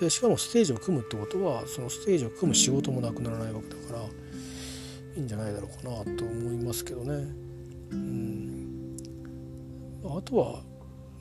[0.00, 4.04] でしかもステージを組むってことはそのステージを組む仕事もなくならないわけだから
[5.16, 7.12] いいんじゃないだろうかなと思いますけどね。
[7.92, 8.96] うん。
[10.04, 10.62] あとは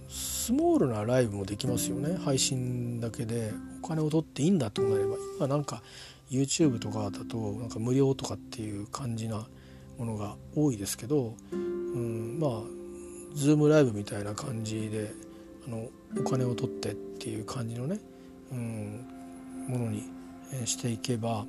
[0.08, 2.18] スモールなライブもできますよね。
[2.18, 3.54] 配信だけで
[3.84, 5.18] お金を取っていいんだとなれば。
[5.38, 5.84] 今なんか
[6.32, 9.46] YouTube とかだとなんか無料とかっていう感じな
[9.98, 12.52] ものが多いですけど、うん、まあ
[13.36, 15.12] Zoom ライブみたいな感じで
[15.68, 15.90] あの
[16.20, 18.00] お金を取ってっていう感じのね、
[18.52, 19.06] うん、
[19.68, 20.04] ものに
[20.66, 21.46] していけば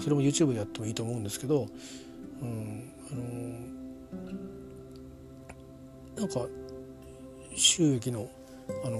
[0.00, 1.68] それも YouTube でやってもいいと思うんですけど、
[2.40, 3.14] うん、あ
[6.16, 6.46] のなんか
[7.54, 8.28] 収益の
[8.84, 8.98] あの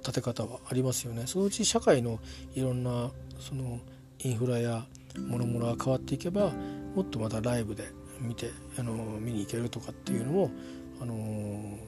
[0.00, 1.24] 立て方はありますよね。
[1.26, 2.18] そのうち社会の
[2.54, 3.78] いろんなその
[4.18, 4.84] インフラや
[5.28, 6.50] もろもろが変わっていけば
[6.94, 7.84] もっとまたライブで
[8.20, 10.50] 見てあの見に行けるとかっていうのも
[11.00, 11.78] あの、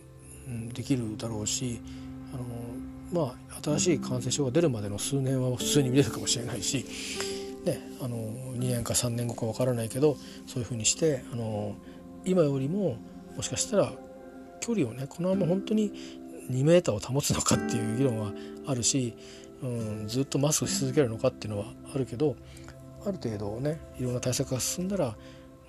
[0.72, 1.80] できるだろうし
[2.32, 2.36] あ
[3.18, 6.84] のまあ新しい感染症が出るまでの数年は普通に見れるかもしれないし
[7.64, 10.16] ね、あの2年か3年後か分からないけど
[10.46, 11.74] そういうふうにしてあの
[12.24, 12.98] 今よりも
[13.36, 13.92] もしかしたら
[14.60, 15.92] 距離をねこのまま本当に
[16.50, 18.32] 2メーターを保つのかっていう議論は
[18.66, 19.14] あるし、
[19.62, 22.36] うん、ずっとマスクし続けるのかっていうのはあるけど
[23.06, 25.16] ある程度ねいろんな対策が進んだら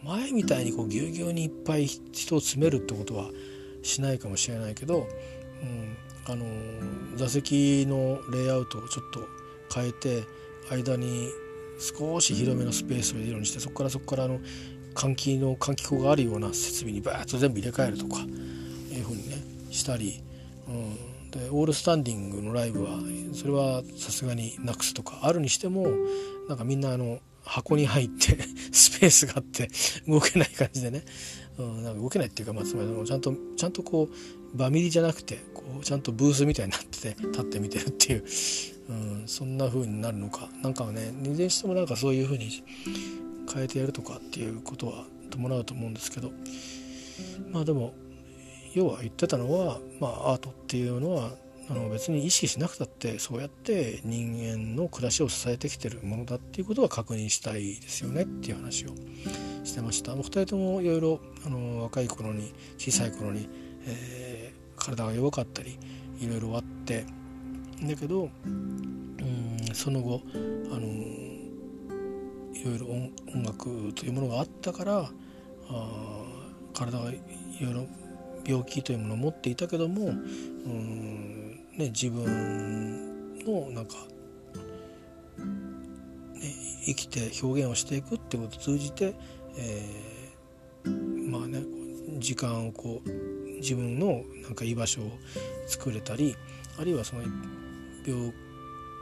[0.03, 3.30] 前みたいにこうぎゅうぎゅうにいっぱい人を詰めるってことは
[3.86, 5.07] しないかもしれないけど、
[5.61, 6.45] うん、あの
[7.15, 9.21] 座席のレイアウトをちょっと
[9.73, 10.23] 変えて
[10.69, 11.29] 間に
[11.79, 14.39] 少し広めのスペースを入れるようにしてそこからそこからあの
[14.95, 19.36] 換気の換気口があるような設備にバーッと全部入れ替えるとかいうふうにね
[19.69, 20.23] したり、
[20.67, 22.99] うん、でオールスタンディングのライブは
[23.33, 25.86] それはさすがになくすとかあるにしても
[26.47, 28.39] なんかみんなあの箱に入って
[28.71, 29.69] スペースがあって
[30.07, 31.03] 動けない感じでね、
[31.57, 34.09] うん、なんか動けないっていうか、まあ、つまりちゃんとちゃんとこ
[34.53, 38.23] うバミリじゃなくてこうちゃんとブースみたいになってて 立ってみてるっていう、
[38.89, 40.49] うん、そんな風になるのか。
[40.61, 42.63] なんかはねいずれにしてもなんかそういう風に
[43.53, 46.31] 変えてやるとかっていうことは伴うと思うんですけど。
[47.51, 47.93] まあでも
[48.73, 51.31] 要は言ってたのは、まあ、アートっていうのは
[51.70, 58.89] あの別に意識しなくたってそうやって人間の暮らしを支えてきてるものだっていうことは確認したいですよねっていう話を
[59.63, 60.13] してました。
[60.13, 63.49] お二人ともいろいろあの若い頃に小さい頃に、
[63.86, 65.80] えー、体が弱かったり
[66.20, 67.05] いろいろあって
[67.84, 70.22] だけどうんその後
[70.72, 70.88] あの
[72.53, 75.09] いろいろ音楽というものがあったから
[75.70, 76.26] あ
[76.74, 77.20] 体がい
[77.61, 77.86] ろいろ
[78.45, 81.44] 病気というものを持っていたけどもうん
[81.78, 83.95] ね、自分のなんか、
[86.34, 86.53] ね、
[86.86, 89.13] 生きて表現をしていくっていうことを通じて、
[89.57, 91.63] えー、まあね
[92.19, 93.09] 時間をこう
[93.59, 95.11] 自分のなんか居場所を
[95.67, 96.36] 作れたり
[96.80, 97.23] あるいはその
[98.05, 98.34] 病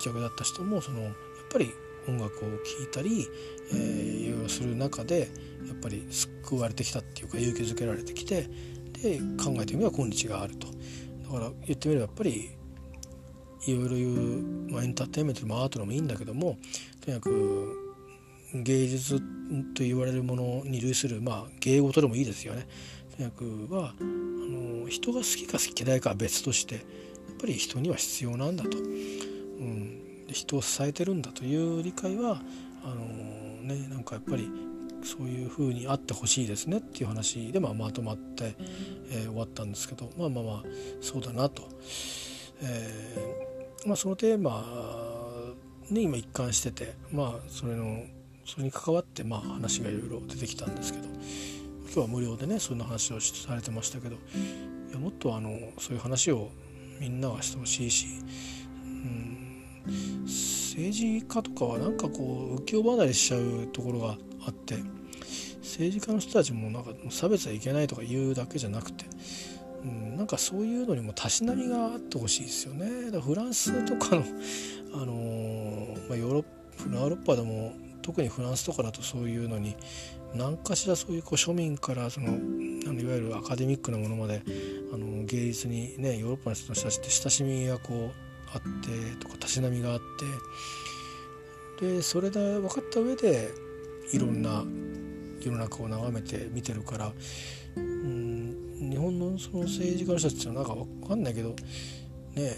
[0.03, 1.13] 客だった人もそのやっ
[1.51, 1.71] ぱり
[2.07, 3.27] 音楽を聴いたり、
[3.71, 5.29] えー、いろいろする中で
[5.67, 8.49] やっぱり救われてきたっていうか勇気づけられてきて
[8.93, 10.67] で考えてみれば今日があると。
[11.23, 12.51] だから言ってみればやっぱり
[13.65, 16.57] いろいろ言う、まあ、エンターテインメントでもアートでもいいんだけども
[17.01, 17.83] とにかく
[18.53, 22.67] 芸術と言われるものに類する、まあ、芸事でもいいですよね。
[23.17, 26.83] とにかくはあの人が好きか好きないかは別としてやっ
[27.39, 32.41] ぱり人には必要なんだと、うん、で人を支えてるんだという理解は
[32.83, 33.05] あの
[33.63, 34.49] ねなんかやっぱり
[35.03, 38.55] そういうふうにあってほしいですねっていう話で、まあ、まとまって、
[39.11, 40.63] えー、終わったんですけどまあまあまあ
[41.01, 41.67] そうだなと。
[42.61, 43.52] えー
[43.85, 44.63] まあ、そのテーマ
[45.89, 48.03] に今一貫しててまあそれの
[48.45, 51.05] それに関わってまあ話がいろいろ出てきたんですけど
[51.85, 54.19] 今日は無料でねそんな話をされてましたけどい
[54.91, 56.49] やもっとあのそういう話を
[56.99, 58.07] みんながしてほしいし、
[58.83, 59.63] うん、
[60.25, 64.77] 政治家とかはなんかこう浮世離れしちゃうところがあって
[65.61, 69.05] 政治家の人たちもなんか差別はいけないとか言うだけじゃなくて
[69.83, 73.11] うん、なんかそういうのにもたしなみがあってほしいですよね。
[73.11, 74.23] だフランスとかの、
[74.93, 76.49] あのー、まあ、ヨーロッパ
[76.95, 79.75] ヨーロッパでも特にフランスとかだとそういうのに
[80.35, 84.41] 何かしらそういうこう庶民からそのあのいわゆるアカデミックなものまで
[84.93, 88.11] あの芸術にねヨーロッパの人たちって親しみがこう
[88.53, 89.99] あってとかたしなみがあっ
[91.79, 93.51] てでそれで分かった上で
[94.11, 94.63] いろんな
[95.41, 97.11] 世の中を眺めて見てるから
[98.93, 101.49] 日本のその政治家の人たちはなんか分かんないけど
[102.35, 102.55] ね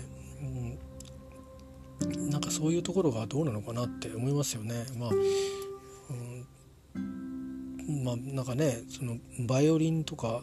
[2.01, 4.85] うん、なんかそういうところがどうなのかなって思いますよね。
[4.97, 5.09] まあ、
[6.97, 9.17] うん、まあなんかねその
[9.47, 10.41] バイオリンとか,、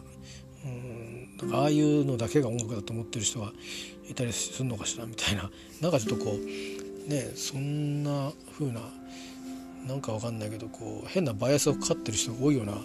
[0.65, 3.53] うん、なんかああいうのだけが音楽だと思ってる人が
[4.09, 5.51] いたりするのかしらみたいな
[5.83, 8.81] なんかちょっとこうねそんな風な
[9.87, 12.79] なんかわかんないけどこう変なバイアスをかかってる人が多いような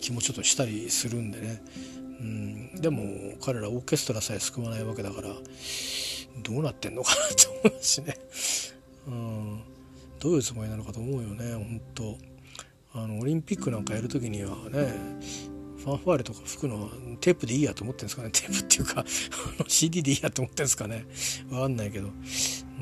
[0.00, 1.62] 気もちょっとしたりするんでね
[2.24, 5.28] うん、でも彼らオーケストラさえ救わないわけだから
[6.42, 8.16] どうなってんのかなと思うしね、
[9.06, 9.62] うん、
[10.18, 12.18] どういうつもりなのかと思うよね本当。
[12.96, 14.94] あのオリンピックなんかやる時にはね
[15.78, 16.88] ファンファーレとか吹くのは
[17.20, 18.30] テープでいいやと思ってるんですかね。
[18.30, 19.04] テープっていうか
[19.66, 21.04] CD でいいやと思ってるんですかね。
[21.50, 22.08] わかんないけど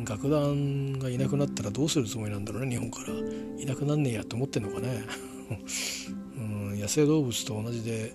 [0.07, 3.14] 楽団がいなくなったらどうするつもりなんだろうね日本から。
[3.59, 5.05] いなくなんねえやと思ってんのかね、
[6.36, 8.12] うん、野生動物と同じで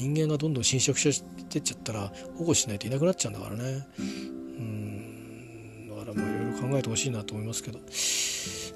[0.00, 3.86] 人間がどんどん侵食してっちゃったら保護しないといなくなっちゃうんだからね。
[3.98, 4.02] う
[4.62, 5.88] ん。
[5.90, 7.78] だからまあいろいろ考えてほしいなと思いますけど。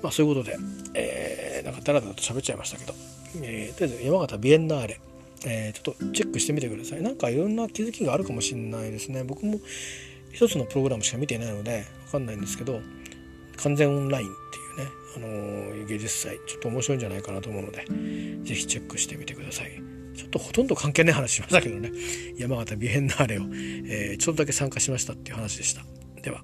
[0.03, 0.59] まあそういうことで、
[0.93, 2.95] えー、なんかダラダラと喋っちゃいましたけど、
[3.43, 5.01] えー、とりあえず山形ビエンナーレ、
[5.47, 7.03] えー、ちょっとチェックしてみてください。
[7.03, 9.25] なんかいろんな気づきがあるかもしれないですね。
[9.25, 9.59] 僕も
[10.33, 12.81] 一つのプログラムしか見ていないので分かんないんですけど
[13.57, 14.31] 完全オンラインっ
[14.77, 17.85] ていうね、あのー、芸術祭ちょっと面白いんじゃないかなと思うので
[18.43, 19.84] 是非チェックしてみてください。
[20.15, 21.91] ちょっとほとんど関係ない話しましたけどね
[22.39, 25.83] 山形ビエンナーレを、えー、ちょっとだけ参加しましたっていう話でした。
[26.23, 26.43] では。